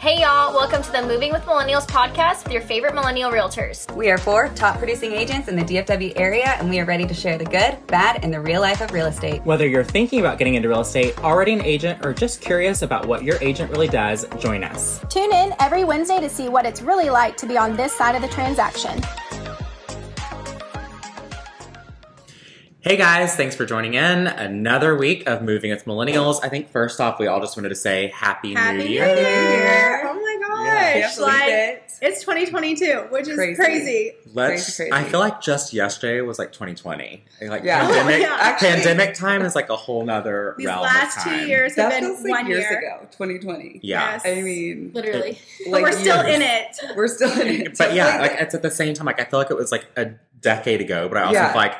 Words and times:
Hey 0.00 0.22
y'all, 0.22 0.54
welcome 0.54 0.82
to 0.82 0.92
the 0.92 1.02
Moving 1.02 1.30
with 1.30 1.42
Millennials 1.42 1.86
podcast 1.86 2.44
with 2.44 2.54
your 2.54 2.62
favorite 2.62 2.94
millennial 2.94 3.30
realtors. 3.30 3.94
We 3.94 4.10
are 4.10 4.16
four 4.16 4.48
top 4.54 4.78
producing 4.78 5.12
agents 5.12 5.46
in 5.46 5.56
the 5.56 5.62
DFW 5.62 6.14
area, 6.16 6.56
and 6.58 6.70
we 6.70 6.80
are 6.80 6.86
ready 6.86 7.06
to 7.06 7.12
share 7.12 7.36
the 7.36 7.44
good, 7.44 7.76
bad, 7.86 8.24
and 8.24 8.32
the 8.32 8.40
real 8.40 8.62
life 8.62 8.80
of 8.80 8.92
real 8.92 9.04
estate. 9.04 9.44
Whether 9.44 9.68
you're 9.68 9.84
thinking 9.84 10.20
about 10.20 10.38
getting 10.38 10.54
into 10.54 10.70
real 10.70 10.80
estate, 10.80 11.22
already 11.22 11.52
an 11.52 11.62
agent, 11.62 12.02
or 12.02 12.14
just 12.14 12.40
curious 12.40 12.80
about 12.80 13.04
what 13.04 13.24
your 13.24 13.36
agent 13.42 13.70
really 13.72 13.88
does, 13.88 14.24
join 14.38 14.64
us. 14.64 15.04
Tune 15.10 15.34
in 15.34 15.52
every 15.60 15.84
Wednesday 15.84 16.18
to 16.18 16.30
see 16.30 16.48
what 16.48 16.64
it's 16.64 16.80
really 16.80 17.10
like 17.10 17.36
to 17.36 17.46
be 17.46 17.58
on 17.58 17.76
this 17.76 17.92
side 17.92 18.14
of 18.14 18.22
the 18.22 18.28
transaction. 18.28 19.02
Hey 22.82 22.96
guys, 22.96 23.36
thanks 23.36 23.54
for 23.54 23.66
joining 23.66 23.92
in. 23.92 24.26
Another 24.26 24.96
week 24.96 25.28
of 25.28 25.42
Moving 25.42 25.70
with 25.70 25.84
Millennials. 25.84 26.40
I 26.42 26.48
think 26.48 26.70
first 26.70 26.98
off, 26.98 27.18
we 27.18 27.26
all 27.26 27.38
just 27.40 27.54
wanted 27.54 27.68
to 27.68 27.74
say 27.74 28.08
Happy, 28.08 28.54
Happy 28.54 28.78
New 28.78 28.84
New 28.84 28.90
Year. 28.90 29.06
Year! 29.06 30.02
Oh 30.08 30.14
my 30.14 30.38
gosh! 30.48 31.14
Can't 31.16 31.20
like 31.20 31.48
it. 31.50 31.92
it's 32.00 32.20
2022, 32.22 33.08
which 33.10 33.28
is 33.28 33.34
Crazy. 33.36 33.54
crazy. 33.62 34.12
Let's. 34.32 34.76
Crazy, 34.76 34.90
crazy. 34.90 34.92
I 34.92 35.04
feel 35.10 35.20
like 35.20 35.42
just 35.42 35.74
yesterday 35.74 36.22
was 36.22 36.38
like 36.38 36.52
2020. 36.52 37.22
Like 37.42 37.64
Yeah. 37.64 37.80
pandemic. 37.86 38.14
Oh, 38.14 38.18
yeah. 38.20 38.36
Actually- 38.40 38.68
pandemic 38.70 39.14
time 39.14 39.42
is 39.42 39.54
like 39.54 39.68
a 39.68 39.76
whole 39.76 40.02
nother 40.06 40.54
These 40.56 40.66
realm 40.68 40.80
last 40.80 41.18
of 41.18 41.24
two 41.24 41.36
years 41.46 41.76
have 41.76 41.90
That 41.90 42.00
been 42.00 42.10
feels 42.14 42.22
like 42.24 42.30
one 42.32 42.46
years 42.46 42.60
year. 42.70 42.78
ago, 42.78 43.06
2020. 43.10 43.80
Yeah. 43.82 44.12
Yes. 44.12 44.22
I 44.24 44.40
mean, 44.40 44.90
Literally. 44.94 45.38
But 45.66 45.70
like 45.72 45.82
we're 45.82 45.92
still 45.92 46.24
years. 46.24 46.34
in 46.36 46.40
it. 46.42 46.96
We're 46.96 47.08
still 47.08 47.40
in 47.42 47.48
it. 47.48 47.76
But 47.76 47.92
yeah, 47.94 48.20
like 48.20 48.36
it's 48.38 48.54
at 48.54 48.62
the 48.62 48.70
same 48.70 48.94
time. 48.94 49.04
Like 49.04 49.20
I 49.20 49.24
feel 49.24 49.38
like 49.38 49.50
it 49.50 49.56
was 49.56 49.70
like 49.70 49.84
a 49.98 50.12
decade 50.40 50.80
ago, 50.80 51.10
but 51.10 51.18
I 51.18 51.22
also 51.24 51.34
Yeah. 51.34 51.48
feel 51.52 51.60
like 51.60 51.74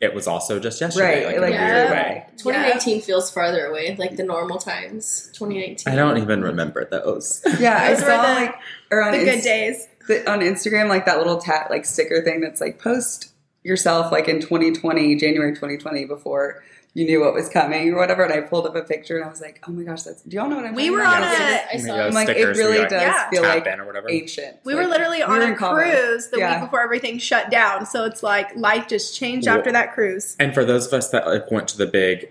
it 0.00 0.14
was 0.14 0.26
also 0.26 0.58
just 0.58 0.80
yesterday. 0.80 1.24
Right, 1.26 1.40
Like, 1.40 1.50
like, 1.50 1.54
in 1.54 1.60
a 1.60 1.64
weird 1.64 1.90
yeah. 1.90 1.90
way. 1.90 2.26
2019 2.38 3.02
feels 3.02 3.30
farther 3.30 3.66
away, 3.66 3.94
like 3.98 4.16
the 4.16 4.22
normal 4.24 4.58
times. 4.58 5.30
2019. 5.34 5.92
I 5.92 5.96
don't 5.96 6.16
even 6.18 6.42
remember 6.42 6.84
those. 6.86 7.42
yeah, 7.60 7.78
I 7.82 7.90
Those 7.94 8.00
saw 8.00 8.22
the- 8.22 8.40
like 8.40 8.54
or 8.90 9.02
on 9.02 9.12
The 9.12 9.18
good 9.18 9.28
Inst- 9.34 9.44
days. 9.44 9.88
the- 10.08 10.30
on 10.30 10.40
Instagram, 10.40 10.88
like 10.88 11.04
that 11.06 11.18
little 11.18 11.38
tat 11.38 11.68
like 11.70 11.84
sticker 11.84 12.22
thing 12.22 12.40
that's 12.40 12.60
like 12.60 12.78
post 12.78 13.32
yourself 13.64 14.10
like 14.12 14.28
in 14.28 14.40
2020, 14.40 15.16
January 15.16 15.52
2020, 15.52 16.04
before 16.06 16.62
you 16.96 17.04
knew 17.04 17.20
what 17.20 17.34
was 17.34 17.50
coming 17.50 17.92
or 17.92 17.98
whatever. 17.98 18.22
And 18.24 18.32
I 18.32 18.40
pulled 18.40 18.66
up 18.66 18.74
a 18.74 18.80
picture 18.80 19.16
and 19.16 19.26
I 19.26 19.28
was 19.28 19.42
like, 19.42 19.62
oh 19.68 19.70
my 19.70 19.82
gosh, 19.82 20.04
that's. 20.04 20.22
Do 20.22 20.34
y'all 20.34 20.48
know 20.48 20.56
what 20.56 20.64
I'm? 20.64 20.74
We 20.74 20.88
were 20.88 21.00
about? 21.02 21.16
on 21.16 21.28
Yeah. 21.30 21.66
a. 21.70 21.74
I 21.74 21.76
saw. 21.76 21.94
Those 21.94 22.06
I'm 22.06 22.12
like, 22.14 22.28
it 22.30 22.42
really 22.56 22.78
does 22.88 22.92
Yeah. 22.92 23.28
feel 23.28 23.42
like 23.42 23.66
or 23.66 23.84
whatever. 23.84 24.10
ancient. 24.10 24.56
We 24.64 24.72
Like, 24.74 24.84
were 24.84 24.88
literally 24.90 25.18
we 25.18 25.22
on 25.24 25.38
were 25.40 25.52
a 25.52 25.56
cruise 25.56 26.28
the 26.30 26.38
Yeah. 26.38 26.54
week 26.54 26.64
before 26.70 26.82
everything 26.82 27.18
shut 27.18 27.50
down. 27.50 27.84
So 27.84 28.06
it's 28.06 28.22
like 28.22 28.56
life 28.56 28.88
just 28.88 29.14
changed 29.14 29.46
Well- 29.46 29.58
after 29.58 29.72
that 29.72 29.92
cruise. 29.92 30.36
And 30.40 30.54
for 30.54 30.64
those 30.64 30.86
of 30.86 30.94
us 30.94 31.10
that 31.10 31.26
like, 31.26 31.50
went 31.50 31.68
to 31.68 31.76
the 31.76 31.86
big 31.86 32.30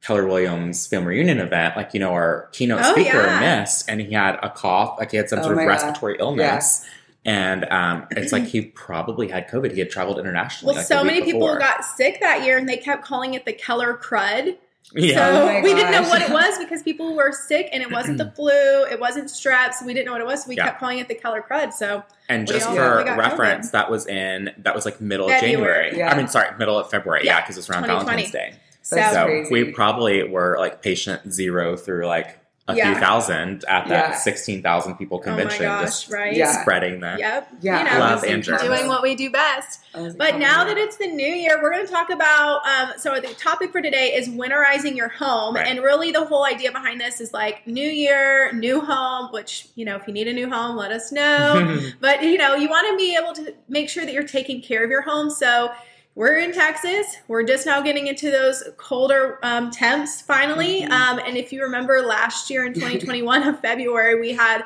Keller 0.00 0.26
Williams 0.28 0.86
Family 0.86 1.08
Reunion 1.16 1.40
event, 1.40 1.76
like 1.76 1.92
you 1.92 1.98
know, 1.98 2.12
our 2.12 2.48
keynote 2.52 2.82
Oh, 2.84 2.92
speaker 2.92 3.16
yeah. 3.24 3.40
missed, 3.60 3.88
and 3.90 4.00
he 4.00 4.12
had 4.12 4.38
a 4.44 4.50
cough, 4.50 4.96
like 5.00 5.10
he 5.10 5.16
had 5.16 5.28
some 5.28 5.40
Oh 5.40 5.42
sort 5.42 5.52
of 5.54 5.56
my 5.56 5.64
God. 5.64 5.70
respiratory 5.70 6.16
illness, 6.20 6.84
and 7.24 7.64
um, 7.70 8.06
it's 8.10 8.32
like 8.32 8.44
he 8.54 8.62
probably 8.62 9.28
had 9.28 9.48
COVID. 9.48 9.72
He 9.72 9.78
had 9.80 9.90
traveled 9.90 10.18
internationally. 10.18 10.72
Well, 10.74 10.76
like, 10.80 10.86
so 10.86 11.02
many 11.04 11.20
week 11.20 11.32
people 11.32 11.56
got 11.56 11.84
sick 11.84 12.20
that 12.20 12.44
year, 12.44 12.58
and 12.58 12.68
they 12.68 12.76
kept 12.76 13.04
calling 13.04 13.34
it 13.34 13.44
the 13.44 13.52
Keller 13.52 13.96
crud. 13.96 14.56
yeah. 14.92 15.14
So 15.16 15.42
Oh 15.42 15.46
my 15.46 15.60
we 15.62 15.72
didn't 15.74 15.92
know 15.92 16.02
what 16.08 16.20
it 16.22 16.30
was 16.30 16.58
because 16.58 16.82
people 16.82 17.14
were 17.16 17.32
sick, 17.32 17.68
and 17.72 17.82
it 17.82 17.90
wasn't 17.90 18.18
the 18.18 18.30
flu, 18.36 18.84
it 18.84 19.00
wasn't 19.00 19.28
strep, 19.28 19.72
so 19.74 19.86
we 19.86 19.94
didn't 19.94 20.06
know 20.06 20.12
what 20.12 20.20
it 20.20 20.26
was. 20.26 20.42
So 20.44 20.48
we 20.50 20.56
Yeah. 20.56 20.66
kept 20.66 20.80
calling 20.80 20.98
it 20.98 21.08
the 21.08 21.14
Keller 21.14 21.42
crud. 21.48 21.72
So 21.72 22.02
and 22.28 22.46
we 22.46 22.54
just 22.54 22.66
all 22.68 22.74
for 22.74 23.04
reference, 23.04 23.68
COVID. 23.68 23.72
that 23.72 23.90
was 23.90 24.06
in 24.06 24.50
that 24.58 24.74
was 24.74 24.84
like 24.84 25.00
middle 25.00 25.26
of 25.26 25.32
February. 25.32 25.90
January. 25.90 25.98
Yeah. 25.98 26.12
I 26.12 26.16
mean, 26.16 26.28
sorry, 26.28 26.56
middle 26.58 26.78
of 26.78 26.90
February. 26.90 27.22
Yeah, 27.24 27.36
Yeah, 27.36 27.40
because 27.40 27.56
it's 27.58 27.70
around 27.70 27.86
Valentine's 27.86 28.30
Day. 28.30 28.54
That's 28.90 29.12
So- 29.12 29.12
So 29.14 29.24
crazy. 29.24 29.50
we 29.50 29.64
probably 29.72 30.28
were 30.28 30.56
like 30.58 30.82
patient 30.82 31.32
zero 31.32 31.74
through 31.76 32.06
like 32.06 32.38
a 32.66 32.74
Yeah. 32.74 32.92
few 32.92 33.00
thousand 33.00 33.62
at 33.68 33.88
that 33.88 34.10
Yeah. 34.10 34.16
sixteen 34.16 34.62
thousand 34.62 34.94
people 34.96 35.18
oh 35.22 35.26
my 35.30 35.36
convention, 35.36 35.66
gosh, 35.66 35.82
just 35.82 36.10
right? 36.10 36.32
Yeah. 36.34 36.62
spreading 36.62 37.00
the 37.00 37.16
Yep. 37.18 37.48
Yeah, 37.60 37.78
You 37.78 37.84
know, 37.84 37.98
love 37.98 38.10
I 38.10 38.14
was 38.14 38.24
in 38.24 38.32
and 38.34 38.42
germs. 38.42 38.62
Doing 38.62 38.88
what 38.88 39.02
we 39.02 39.14
do 39.14 39.28
best. 39.30 39.80
I 39.94 40.08
But 40.16 40.28
Cabo. 40.28 40.38
now 40.38 40.64
that 40.64 40.78
it's 40.78 40.96
the 40.96 41.06
new 41.06 41.26
year, 41.26 41.58
we're 41.62 41.70
going 41.70 41.84
to 41.86 41.92
talk 41.92 42.08
about. 42.08 42.62
Um, 42.66 42.92
so 42.96 43.20
the 43.20 43.34
topic 43.34 43.70
for 43.70 43.82
today 43.82 44.14
is 44.14 44.28
winterizing 44.30 44.96
your 44.96 45.08
home, 45.10 45.56
Right. 45.56 45.66
and 45.66 45.80
really 45.80 46.10
the 46.10 46.24
whole 46.24 46.46
idea 46.46 46.72
behind 46.72 47.00
this 47.02 47.20
is 47.20 47.34
like 47.34 47.66
new 47.66 47.86
year, 47.88 48.50
new 48.54 48.80
home. 48.80 49.28
Which 49.32 49.68
you 49.74 49.84
know, 49.84 49.96
if 49.96 50.06
you 50.06 50.14
need 50.14 50.26
a 50.28 50.32
new 50.32 50.48
home, 50.48 50.74
let 50.76 50.90
us 50.90 51.12
know. 51.12 51.78
but 52.00 52.22
you 52.22 52.38
know, 52.38 52.54
you 52.54 52.68
want 52.70 52.88
to 52.90 52.96
be 52.96 53.14
able 53.14 53.34
to 53.34 53.52
make 53.68 53.90
sure 53.90 54.06
that 54.06 54.14
you're 54.14 54.22
taking 54.26 54.62
care 54.62 54.82
of 54.82 54.90
your 54.90 55.02
home. 55.02 55.28
So 55.28 55.70
we're 56.14 56.36
in 56.38 56.52
Texas. 56.52 57.16
We're 57.28 57.42
just 57.42 57.66
now 57.66 57.80
getting 57.80 58.06
into 58.06 58.30
those 58.30 58.62
colder 58.76 59.38
um, 59.42 59.70
temps 59.70 60.20
finally. 60.20 60.82
Mhm. 60.82 60.90
Um, 60.90 61.18
and 61.18 61.36
if 61.36 61.52
you 61.52 61.62
remember 61.62 62.00
last 62.02 62.50
year 62.50 62.64
in 62.66 62.72
2021 62.74 63.42
of 63.48 63.60
February, 63.60 64.20
we 64.20 64.32
had 64.32 64.64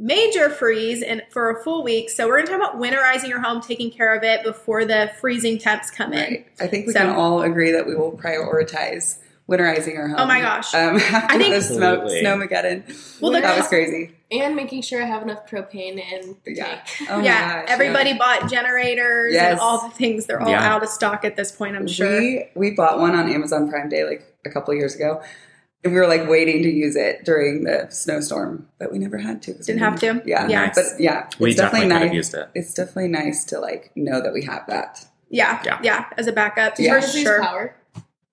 major 0.00 0.48
freeze 0.48 1.02
and 1.02 1.22
for 1.30 1.50
a 1.50 1.62
full 1.62 1.82
week. 1.82 2.08
So 2.10 2.26
we're 2.28 2.36
going 2.36 2.46
to 2.46 2.52
talk 2.52 2.60
about 2.72 2.80
winterizing 2.80 3.28
your 3.28 3.40
home, 3.40 3.60
taking 3.60 3.90
care 3.90 4.14
of 4.14 4.22
it 4.22 4.44
before 4.44 4.84
the 4.84 5.10
freezing 5.20 5.58
temps 5.58 5.90
come 5.90 6.12
in. 6.12 6.18
Right. 6.20 6.46
I 6.60 6.66
think 6.68 6.86
we 6.86 6.92
So- 6.92 7.00
can 7.00 7.08
all 7.10 7.42
agree 7.42 7.72
that 7.72 7.86
we 7.86 7.94
will 7.96 8.12
prioritize 8.12 9.18
winterizing 9.48 9.96
our 9.96 10.08
home. 10.08 10.16
Oh 10.18 10.26
my 10.26 10.40
gosh. 10.40 10.74
Um, 10.74 10.96
after 10.96 11.34
I 11.34 11.38
think- 11.38 11.54
the 11.54 11.60
smoke, 11.62 12.02
Absolutely. 12.02 12.22
snowmageddon. 12.22 13.20
Well, 13.20 13.32
the- 13.32 13.40
that 13.40 13.56
was 13.58 13.68
crazy. 13.68 14.14
and 14.30 14.54
making 14.54 14.82
sure 14.82 15.02
I 15.02 15.06
have 15.06 15.22
enough 15.22 15.48
propane 15.48 15.98
in 15.98 16.36
the 16.44 16.54
Yeah. 16.54 16.64
tank. 16.66 17.10
Oh 17.10 17.18
my 17.18 17.24
yeah, 17.24 17.60
gosh, 17.62 17.70
everybody 17.70 18.10
yeah. 18.10 18.18
bought 18.18 18.50
generators 18.50 19.32
Yes. 19.34 19.52
and 19.52 19.60
all 19.60 19.88
the 19.88 19.94
things. 19.94 20.26
They're 20.26 20.40
all 20.40 20.50
Yeah. 20.50 20.74
out 20.74 20.82
of 20.82 20.88
stock 20.90 21.24
at 21.24 21.36
this 21.36 21.50
point, 21.50 21.76
I'm 21.76 21.86
sure. 21.86 22.18
We 22.20 22.48
we 22.54 22.70
bought 22.72 22.98
one 22.98 23.14
on 23.14 23.30
Amazon 23.30 23.68
Prime 23.70 23.88
Day 23.88 24.04
like 24.04 24.22
a 24.44 24.50
couple 24.50 24.74
years 24.74 24.94
ago. 24.94 25.22
And 25.84 25.92
we 25.94 26.00
were 26.00 26.08
like 26.08 26.28
waiting 26.28 26.62
to 26.64 26.68
use 26.68 26.96
it 26.96 27.24
during 27.24 27.62
the 27.62 27.86
snowstorm, 27.90 28.66
but 28.80 28.90
we 28.90 28.98
never 28.98 29.16
had 29.16 29.40
to. 29.42 29.52
we 29.52 29.58
Didn't 29.58 29.78
have 29.78 29.98
to? 30.00 30.20
Yeah, 30.26 30.48
Yeah. 30.48 30.66
Nice. 30.66 30.74
but 30.74 31.00
yeah, 31.00 31.26
it's 31.28 31.38
we 31.38 31.54
definitely, 31.54 31.88
could 31.88 32.00
nice. 32.06 32.12
used 32.12 32.34
it. 32.34 32.48
It's 32.54 32.74
definitely 32.74 33.08
nice 33.08 33.44
to 33.46 33.60
like 33.60 33.92
know 33.94 34.20
that 34.20 34.32
we 34.34 34.42
have 34.44 34.66
that. 34.66 35.06
yeah, 35.30 35.62
yeah, 35.64 35.78
Yeah. 35.82 36.04
as 36.18 36.26
a 36.26 36.32
backup. 36.32 36.74
Yeah. 36.80 36.90
Emergency 36.90 37.22
sure. 37.22 37.40
power. 37.40 37.76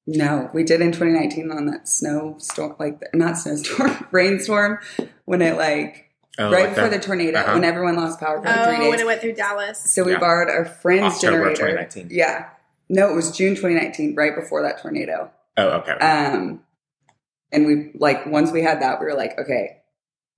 No, 0.08 0.50
we 0.54 0.64
did 0.64 0.82
in 0.82 0.92
2019 0.92 1.52
on 1.52 1.66
that 1.66 1.88
snowstorm, 1.88 2.76
like 2.80 3.02
not 3.14 3.38
snowstorm, 3.38 4.08
rainstorm, 4.12 4.80
when 5.26 5.42
it 5.42 5.58
like 5.58 6.02
Oh, 6.38 6.52
right 6.52 6.66
like 6.66 6.70
before 6.76 6.90
that- 6.90 7.02
the 7.02 7.06
tornado, 7.06 7.40
uh-huh. 7.40 7.54
when 7.54 7.64
everyone 7.64 7.96
lost 7.96 8.20
power 8.20 8.40
for 8.42 8.46
like 8.48 8.56
three 8.66 8.76
Oh, 8.76 8.80
days. 8.82 8.90
when 8.90 9.00
it 9.00 9.06
went 9.06 9.22
through 9.22 9.34
Dallas. 9.34 9.80
So 9.80 10.04
we 10.04 10.12
Yeah. 10.12 10.20
borrowed 10.20 10.50
our 10.50 10.66
friend's 10.66 11.16
October 11.16 11.38
generator. 11.54 11.56
2019. 11.56 12.08
Yeah. 12.12 12.50
No, 12.90 13.10
it 13.10 13.16
was 13.16 13.32
June 13.32 13.56
2019, 13.56 14.16
right 14.16 14.36
before 14.36 14.62
that 14.64 14.82
tornado. 14.82 15.32
Oh, 15.58 15.68
okay. 15.80 15.94
Um, 15.94 16.62
and 17.52 17.66
we 17.66 17.92
like 17.96 18.26
once 18.26 18.52
we 18.52 18.62
had 18.62 18.82
that, 18.82 19.00
we 19.00 19.06
were 19.06 19.14
like, 19.16 19.40
okay, 19.40 19.78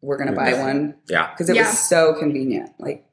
we're 0.02 0.18
gonna 0.18 0.34
buy 0.34 0.54
one 0.54 0.96
yeah, 1.10 1.32
because 1.32 1.50
it 1.50 1.56
Yeah. 1.56 1.68
was 1.68 1.80
so 1.80 2.14
convenient. 2.14 2.70
Like, 2.80 3.04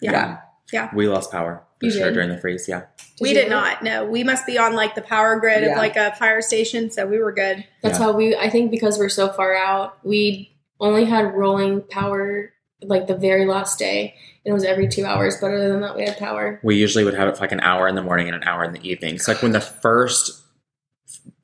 Yeah. 0.00 0.40
yeah, 0.70 0.90
we 0.94 1.08
lost 1.08 1.32
power 1.32 1.64
for 1.82 1.86
You 1.86 1.98
sure 1.98 2.04
did? 2.06 2.14
during 2.14 2.28
the 2.30 2.38
freeze. 2.38 2.66
Yeah, 2.68 2.82
we 3.20 3.32
did 3.34 3.50
not. 3.50 3.82
No, 3.82 4.04
we 4.04 4.22
must 4.24 4.46
be 4.46 4.56
on 4.58 4.74
like 4.74 4.94
the 4.94 5.02
power 5.02 5.38
grid 5.40 5.62
Yeah. 5.62 5.72
of 5.72 5.76
like 5.78 5.96
a 5.96 6.14
fire 6.16 6.40
station, 6.40 6.90
so 6.90 7.06
we 7.06 7.18
were 7.18 7.32
good. 7.32 7.64
That's 7.82 7.98
Yeah. 7.98 8.04
how 8.06 8.12
we. 8.12 8.36
I 8.36 8.48
think 8.50 8.70
because 8.70 8.98
we're 8.98 9.08
so 9.08 9.28
far 9.32 9.54
out, 9.56 9.98
we 10.04 10.54
only 10.80 11.04
had 11.04 11.34
rolling 11.34 11.82
power 11.82 12.52
like 12.82 13.06
the 13.06 13.14
very 13.16 13.46
last 13.46 13.78
day. 13.78 14.14
And 14.44 14.50
it 14.50 14.54
was 14.54 14.64
every 14.64 14.88
two 14.88 15.04
hours, 15.04 15.36
but 15.40 15.52
other 15.52 15.68
than 15.68 15.82
that, 15.82 15.94
we 15.96 16.02
had 16.04 16.16
power. 16.18 16.58
we 16.64 16.74
usually 16.74 17.04
would 17.04 17.14
have 17.14 17.28
it 17.28 17.36
for 17.36 17.42
like 17.42 17.52
an 17.52 17.60
hour 17.60 17.86
in 17.86 17.94
the 17.94 18.02
morning 18.02 18.26
and 18.26 18.34
an 18.34 18.42
hour 18.42 18.64
in 18.64 18.72
the 18.72 18.88
evening. 18.88 19.20
So 19.20 19.30
like 19.32 19.40
when 19.42 19.52
the 19.52 19.60
first, 19.60 20.42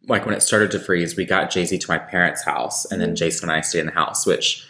like 0.08 0.26
when 0.26 0.34
it 0.34 0.40
started 0.42 0.72
to 0.72 0.80
freeze, 0.80 1.16
we 1.16 1.24
got 1.24 1.50
Jay 1.50 1.64
Z 1.64 1.78
to 1.78 1.88
my 1.90 1.98
parents' 1.98 2.42
house, 2.44 2.90
and 2.90 3.00
then 3.00 3.12
Mhm. 3.12 3.16
Jason 3.16 3.48
and 3.50 3.56
I 3.56 3.60
stayed 3.60 3.80
in 3.80 3.86
the 3.86 3.92
house, 3.92 4.26
which 4.26 4.66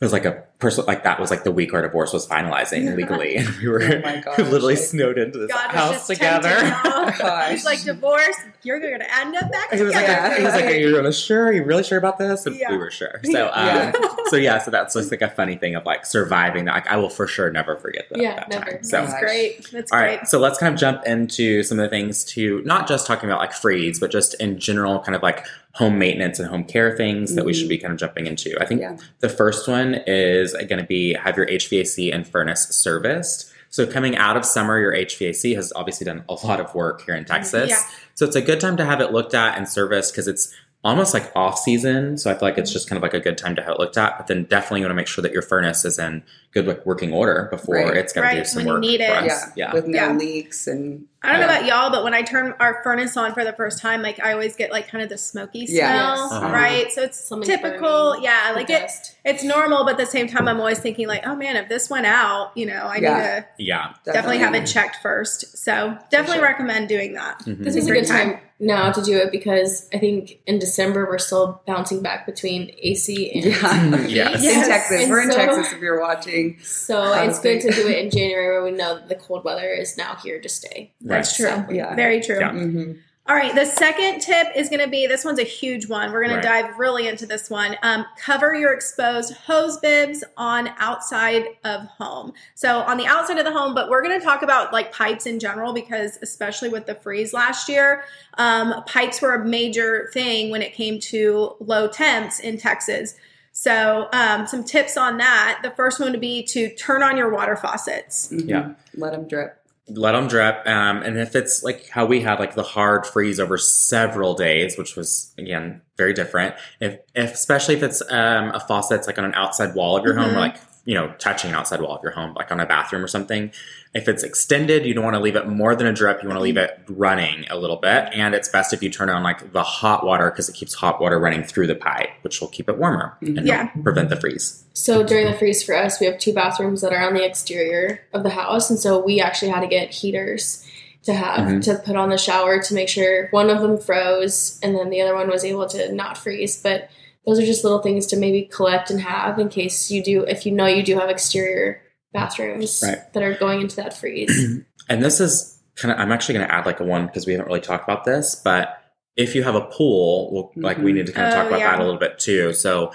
was 0.00 0.12
like 0.12 0.24
a 0.24 0.42
person 0.58 0.84
like 0.86 1.04
that 1.04 1.20
was 1.20 1.30
like 1.30 1.44
the 1.44 1.52
week 1.52 1.72
our 1.72 1.82
divorce 1.82 2.12
was 2.12 2.26
finalizing 2.26 2.96
legally, 2.96 3.36
and 3.36 3.48
we 3.58 3.68
were 3.68 3.80
Oh 3.82 4.00
my 4.00 4.20
gosh. 4.20 4.38
we 4.38 4.44
literally 4.44 4.74
snowed 4.76 5.16
into 5.16 5.38
this 5.38 5.52
God 5.52 5.70
house 5.70 6.06
together. 6.08 6.48
tempting 6.48 6.90
y'all. 6.92 7.12
Gosh. 7.18 7.50
He's 7.52 7.64
like 7.64 7.82
divorce. 7.84 8.36
You're 8.64 8.80
going 8.80 8.98
to 8.98 9.16
end 9.18 9.36
up 9.36 9.50
back 9.52 9.72
He 9.72 9.82
was 9.82 9.94
like, 9.94 10.06
together. 10.06 10.34
he 10.34 10.42
was 10.42 10.54
like, 10.54 10.64
"Are 10.64 10.70
you 10.74 10.96
really 10.96 11.12
sure? 11.12 11.46
Are 11.46 11.52
you 11.52 11.62
really 11.64 11.84
sure 11.84 11.96
about 11.98 12.18
this?" 12.18 12.44
And 12.46 12.56
Yeah. 12.56 12.72
we 12.72 12.76
were 12.78 12.90
sure. 12.90 13.20
So, 13.24 13.50
um, 13.52 13.66
Yeah. 13.66 13.92
so 14.26 14.36
yeah, 14.36 14.58
so 14.58 14.70
that's 14.72 14.94
just 14.94 15.10
like 15.12 15.22
a 15.22 15.30
funny 15.30 15.54
thing 15.56 15.76
of 15.76 15.86
like 15.86 16.04
surviving 16.04 16.64
that. 16.64 16.74
Like, 16.74 16.86
I 16.88 16.96
will 16.96 17.08
for 17.08 17.26
sure 17.28 17.50
never 17.50 17.76
forget 17.76 18.08
that. 18.10 18.18
Yeah, 18.20 18.34
that 18.34 18.48
never. 18.50 18.64
Time. 18.72 18.82
So, 18.84 19.06
That's 19.06 19.20
great. 19.20 19.70
That's 19.70 19.92
all 19.92 19.98
great. 20.00 20.16
right, 20.18 20.28
so 20.28 20.38
let's 20.40 20.58
kind 20.58 20.74
of 20.74 20.80
jump 20.80 21.04
into 21.06 21.62
some 21.62 21.78
of 21.78 21.84
the 21.84 21.88
things 21.88 22.24
to 22.24 22.62
not 22.64 22.88
just 22.88 23.06
talking 23.06 23.28
about 23.28 23.38
like 23.38 23.52
freeze, 23.52 24.00
but 24.00 24.10
just 24.10 24.34
in 24.34 24.58
general, 24.58 24.98
kind 24.98 25.14
of 25.14 25.22
like 25.22 25.46
home 25.74 25.98
maintenance 25.98 26.38
and 26.38 26.48
home 26.48 26.64
care 26.64 26.96
things 26.96 27.34
that 27.34 27.44
we 27.44 27.52
should 27.54 27.68
be 27.68 27.76
mm-hmm. 27.76 27.82
kind 27.86 27.92
of 27.92 28.00
jumping 28.00 28.26
into. 28.26 28.56
I 28.60 28.64
think 28.64 28.80
Yeah. 28.80 28.96
the 29.20 29.28
first 29.28 29.68
one 29.68 30.02
is 30.06 30.52
going 30.52 30.78
to 30.78 30.84
be 30.84 31.14
have 31.14 31.36
your 31.36 31.46
HVAC 31.46 32.12
and 32.12 32.26
furnace 32.26 32.66
serviced. 32.68 33.52
So 33.70 33.86
coming 33.86 34.16
out 34.16 34.36
of 34.36 34.44
summer, 34.44 34.80
your 34.80 34.92
HVAC 34.92 35.54
has 35.54 35.72
obviously 35.76 36.04
done 36.06 36.24
a 36.28 36.34
lot 36.46 36.58
of 36.58 36.74
work 36.74 37.02
here 37.02 37.14
in 37.14 37.24
mm-hmm. 37.24 37.32
Texas. 37.34 37.70
Yeah. 37.70 37.82
So 38.14 38.24
it's 38.24 38.36
a 38.36 38.42
good 38.42 38.60
time 38.60 38.76
to 38.78 38.84
have 38.84 39.00
it 39.00 39.12
looked 39.12 39.34
at 39.34 39.56
and 39.56 39.68
serviced 39.68 40.12
because 40.12 40.26
it's 40.26 40.54
almost 40.84 41.12
like 41.12 41.30
off 41.36 41.58
season. 41.58 42.16
So 42.16 42.30
I 42.30 42.34
feel 42.34 42.48
like 42.48 42.56
it's 42.56 42.70
mm-hmm. 42.70 42.74
just 42.74 42.88
kind 42.88 42.96
of 42.96 43.02
like 43.02 43.14
a 43.14 43.20
good 43.20 43.36
time 43.36 43.54
to 43.56 43.62
have 43.62 43.72
it 43.74 43.78
looked 43.78 43.98
at. 43.98 44.16
But 44.16 44.26
then 44.26 44.44
definitely 44.44 44.80
you 44.80 44.86
want 44.86 44.92
to 44.92 44.96
make 44.96 45.06
sure 45.06 45.22
that 45.22 45.32
your 45.32 45.42
furnace 45.42 45.84
is 45.84 45.98
in 45.98 46.22
good 46.52 46.66
like, 46.66 46.86
working 46.86 47.12
order 47.12 47.48
before 47.50 47.74
Right. 47.76 47.96
it's 47.96 48.12
going 48.12 48.26
to 48.28 48.34
do 48.34 48.38
Right, 48.38 48.46
some 48.46 48.60
when 48.64 48.66
you 48.66 48.72
work 48.72 48.80
need 48.80 49.00
for 49.00 49.24
it. 49.24 49.30
us. 49.30 49.46
Yeah, 49.54 49.66
Yeah. 49.68 49.72
with 49.74 49.86
no 49.86 49.98
Yeah. 49.98 50.12
leaks 50.16 50.66
and 50.66 51.04
I 51.20 51.32
don't 51.32 51.40
know 51.40 51.46
about 51.46 51.66
y'all, 51.66 51.90
but 51.90 52.04
when 52.04 52.14
I 52.14 52.22
turn 52.22 52.54
our 52.60 52.80
furnace 52.84 53.16
on 53.16 53.34
for 53.34 53.42
the 53.44 53.52
first 53.52 53.80
time, 53.80 54.02
like 54.02 54.20
I 54.20 54.32
always 54.32 54.54
get 54.54 54.70
like 54.70 54.86
kind 54.88 55.02
of 55.02 55.08
the 55.10 55.18
smoky 55.18 55.66
Yeah. 55.68 55.88
smell, 56.14 56.28
Yes. 56.30 56.32
Uh-huh. 56.32 56.52
right? 56.52 56.92
So 56.92 57.02
it's 57.02 57.18
Something's 57.28 57.48
typical. 57.60 58.10
burning, 58.12 58.22
Yeah, 58.24 58.52
the 58.52 58.56
like 58.58 58.70
it, 58.70 58.90
it's 59.24 59.42
normal, 59.42 59.82
but 59.84 59.92
at 59.92 59.98
the 59.98 60.06
same 60.06 60.28
time, 60.28 60.46
I'm 60.46 60.60
always 60.60 60.78
thinking 60.78 61.08
like, 61.08 61.26
oh 61.26 61.34
man, 61.34 61.56
if 61.56 61.68
this 61.68 61.90
went 61.90 62.06
out, 62.06 62.52
you 62.56 62.66
know, 62.66 62.84
I 62.86 62.96
Yeah. 62.98 63.14
need 63.16 63.22
to 63.24 63.46
Yeah. 63.64 63.94
definitely 64.04 64.38
have 64.38 64.54
it 64.54 64.66
checked 64.66 64.98
first. 65.02 65.58
So 65.58 65.98
definitely 66.10 66.38
sure. 66.38 66.44
recommend 66.46 66.88
doing 66.88 67.14
that. 67.14 67.40
Mhm. 67.40 67.64
This 67.64 67.74
is 67.74 67.86
a 67.86 67.88
a 67.88 67.92
great 67.92 68.00
good 68.06 68.08
time 68.12 68.38
now 68.60 68.90
to 68.90 69.02
do 69.02 69.16
it 69.18 69.30
because 69.30 69.88
I 69.94 69.98
think 69.98 70.40
in 70.46 70.58
December 70.58 71.06
we're 71.06 71.18
still 71.18 71.62
bouncing 71.66 72.02
back 72.02 72.26
between 72.26 72.72
AC 72.78 73.30
and 73.32 73.44
Yeah. 73.44 74.06
Yes. 74.08 74.42
Yes. 74.42 74.64
in 74.66 74.70
Texas. 74.72 75.00
And 75.02 75.10
We're 75.10 75.22
in 75.22 75.30
so- 75.30 75.36
Texas 75.36 75.72
if 75.72 75.80
you're 75.80 76.00
watching. 76.00 76.58
So 76.62 77.12
it's 77.22 77.38
good 77.40 77.60
to 77.60 77.70
do 77.70 77.86
it 77.88 77.98
in 78.04 78.10
January 78.10 78.48
where 78.60 78.64
we 78.64 78.72
know 78.76 78.96
that 78.96 79.08
the 79.08 79.14
cold 79.14 79.44
weather 79.44 79.68
is 79.68 79.96
now 79.96 80.16
here 80.16 80.40
to 80.40 80.48
stay. 80.48 80.92
That's 81.00 81.38
Right. 81.40 81.66
true. 81.66 81.76
Yeah. 81.76 81.94
Very 81.94 82.20
true. 82.20 82.40
Yeah. 82.40 82.50
hmm 82.52 82.92
All 83.28 83.34
right, 83.36 83.54
the 83.54 83.66
second 83.66 84.20
tip 84.20 84.46
is 84.56 84.70
going 84.70 84.80
to 84.80 84.88
be 84.88 85.06
this 85.06 85.22
one's 85.22 85.38
a 85.38 85.42
huge 85.44 85.86
one. 85.86 86.12
We're 86.12 86.22
going 86.24 86.36
Right. 86.36 86.42
to 86.42 86.48
dive 86.48 86.78
really 86.78 87.06
into 87.08 87.26
this 87.26 87.50
one. 87.50 87.76
Um, 87.82 88.06
cover 88.18 88.54
your 88.54 88.72
exposed 88.72 89.34
hose 89.34 89.76
bibs 89.76 90.24
on 90.38 90.70
outside 90.78 91.44
of 91.62 91.82
home. 91.82 92.32
So 92.54 92.78
on 92.78 92.96
the 92.96 93.04
outside 93.06 93.36
of 93.36 93.44
the 93.44 93.52
home, 93.52 93.74
but 93.74 93.90
we're 93.90 94.00
going 94.00 94.18
to 94.18 94.24
talk 94.24 94.42
about 94.42 94.72
like 94.72 94.94
pipes 94.94 95.26
in 95.26 95.38
general 95.40 95.74
because 95.74 96.18
especially 96.22 96.70
with 96.70 96.86
the 96.86 96.94
freeze 96.94 97.34
last 97.34 97.68
year, 97.68 98.02
um, 98.38 98.82
pipes 98.86 99.20
were 99.20 99.34
a 99.34 99.44
major 99.44 100.08
thing 100.14 100.50
when 100.50 100.62
it 100.62 100.72
came 100.72 100.98
to 101.00 101.54
low 101.60 101.86
temps 101.86 102.40
in 102.40 102.56
Texas. 102.56 103.14
So 103.52 104.08
um, 104.12 104.46
some 104.46 104.64
tips 104.64 104.96
on 104.96 105.18
that. 105.18 105.60
The 105.62 105.70
first 105.72 106.00
one 106.00 106.12
would 106.12 106.20
be 106.20 106.44
to 106.44 106.74
turn 106.76 107.02
on 107.02 107.18
your 107.18 107.28
water 107.28 107.56
faucets. 107.56 108.32
Yeah. 108.32 108.72
Let 108.94 109.12
them 109.12 109.28
drip. 109.28 109.57
Let 109.90 110.12
them 110.12 110.28
drip. 110.28 110.66
Um, 110.66 111.02
and 111.02 111.18
if 111.18 111.34
it's 111.34 111.62
like 111.62 111.88
how 111.88 112.04
we 112.06 112.20
had 112.20 112.38
like 112.38 112.54
the 112.54 112.62
hard 112.62 113.06
freeze 113.06 113.40
over 113.40 113.56
several 113.56 114.34
days, 114.34 114.76
which 114.76 114.96
was 114.96 115.32
again 115.38 115.80
very 115.96 116.12
different. 116.12 116.54
If, 116.80 116.98
if 117.14 117.32
especially 117.34 117.74
if 117.76 117.82
it's 117.82 118.02
um, 118.10 118.50
a 118.54 118.60
faucet 118.60 118.96
that's 118.98 119.06
like 119.06 119.18
on 119.18 119.24
an 119.24 119.34
outside 119.34 119.74
wall 119.74 119.96
of 119.96 120.04
your 120.04 120.14
home, 120.14 120.30
Mhm. 120.30 120.36
or 120.36 120.40
like 120.40 120.56
you 120.88 120.94
know 120.94 121.12
touching 121.18 121.50
an 121.50 121.56
outside 121.56 121.82
wall 121.82 121.94
of 121.94 122.02
your 122.02 122.12
home, 122.12 122.32
like 122.32 122.50
on 122.50 122.60
a 122.60 122.64
bathroom 122.66 123.04
or 123.04 123.08
something. 123.08 123.52
If 123.92 124.08
it's 124.08 124.22
extended, 124.22 124.86
you 124.86 124.94
don't 124.94 125.04
want 125.04 125.16
to 125.16 125.20
leave 125.20 125.36
it 125.36 125.46
more 125.46 125.76
than 125.76 125.86
a 125.86 125.92
drip. 125.92 126.22
You 126.22 126.28
want 126.30 126.38
to 126.38 126.42
leave 126.42 126.56
it 126.56 126.80
running 126.88 127.44
a 127.50 127.58
little 127.58 127.76
bit, 127.76 128.08
and 128.14 128.34
it's 128.34 128.48
best 128.48 128.72
if 128.72 128.82
you 128.82 128.88
turn 128.88 129.10
on 129.10 129.22
like 129.22 129.52
the 129.52 129.62
hot 129.62 130.04
water 130.06 130.30
because 130.30 130.48
it 130.48 130.54
keeps 130.54 130.72
hot 130.72 130.98
water 130.98 131.18
running 131.20 131.42
through 131.42 131.66
the 131.66 131.74
pipe, 131.74 132.08
which 132.22 132.40
will 132.40 132.48
keep 132.48 132.70
it 132.70 132.78
warmer 132.78 133.18
and 133.20 133.46
Yeah. 133.46 133.66
prevent 133.82 134.08
the 134.08 134.16
freeze. 134.16 134.64
So 134.72 135.02
during 135.02 135.30
the 135.30 135.36
freeze 135.36 135.62
for 135.62 135.76
us, 135.76 136.00
we 136.00 136.06
have 136.06 136.18
two 136.18 136.32
bathrooms 136.32 136.80
that 136.80 136.92
are 136.94 137.06
on 137.06 137.12
the 137.12 137.24
exterior 137.24 138.00
of 138.14 138.22
the 138.22 138.30
house, 138.30 138.70
and 138.70 138.78
so 138.78 138.98
we 138.98 139.20
actually 139.20 139.50
had 139.50 139.60
to 139.60 139.66
get 139.66 139.90
heaters 139.90 140.64
to 141.04 141.12
have 141.12 141.46
Mhm. 141.48 141.62
to 141.64 141.74
put 141.84 141.96
on 141.96 142.08
the 142.08 142.16
shower 142.18 142.60
to 142.62 142.74
make 142.74 142.88
sure 142.88 143.28
one 143.30 143.50
of 143.50 143.60
them 143.60 143.76
froze 143.78 144.58
and 144.62 144.74
then 144.74 144.88
the 144.88 145.02
other 145.02 145.14
one 145.14 145.28
was 145.28 145.44
able 145.44 145.66
to 145.66 145.92
not 145.92 146.16
freeze. 146.16 146.56
But 146.62 146.88
those 147.26 147.38
are 147.38 147.44
just 147.46 147.64
little 147.64 147.80
things 147.80 148.06
to 148.06 148.16
maybe 148.16 148.42
collect 148.42 148.90
and 148.90 149.00
have 149.00 149.38
in 149.38 149.48
case 149.48 149.90
you 149.90 150.02
do, 150.02 150.22
if 150.24 150.46
you 150.46 150.52
know 150.52 150.66
you 150.66 150.82
do 150.82 150.98
have 150.98 151.10
exterior 151.10 151.82
bathrooms 152.12 152.82
Right. 152.86 153.12
that 153.12 153.22
are 153.22 153.34
going 153.34 153.60
into 153.60 153.76
that 153.76 153.96
freeze. 153.96 154.60
And 154.90 155.04
this 155.04 155.20
is 155.20 155.60
kind 155.76 155.92
of, 155.92 156.00
I'm 156.00 156.10
actually 156.12 156.36
going 156.36 156.48
to 156.48 156.54
add 156.54 156.64
like 156.64 156.80
a 156.80 156.84
one 156.84 157.04
because 157.06 157.26
we 157.26 157.34
haven't 157.34 157.48
really 157.48 157.60
talked 157.60 157.84
about 157.84 158.04
this, 158.06 158.34
but 158.34 158.82
if 159.16 159.34
you 159.34 159.42
have 159.42 159.54
a 159.54 159.60
pool, 159.60 160.32
well, 160.32 160.52
like 160.56 160.78
we 160.78 160.92
need 160.94 161.04
to 161.08 161.12
kind 161.12 161.26
of 161.28 161.34
talk 161.34 161.44
Oh, 161.44 161.48
about 161.48 161.60
yeah. 161.60 161.70
that 161.72 161.80
a 161.80 161.84
little 161.84 161.98
bit 162.00 162.18
too. 162.18 162.54
So, 162.54 162.90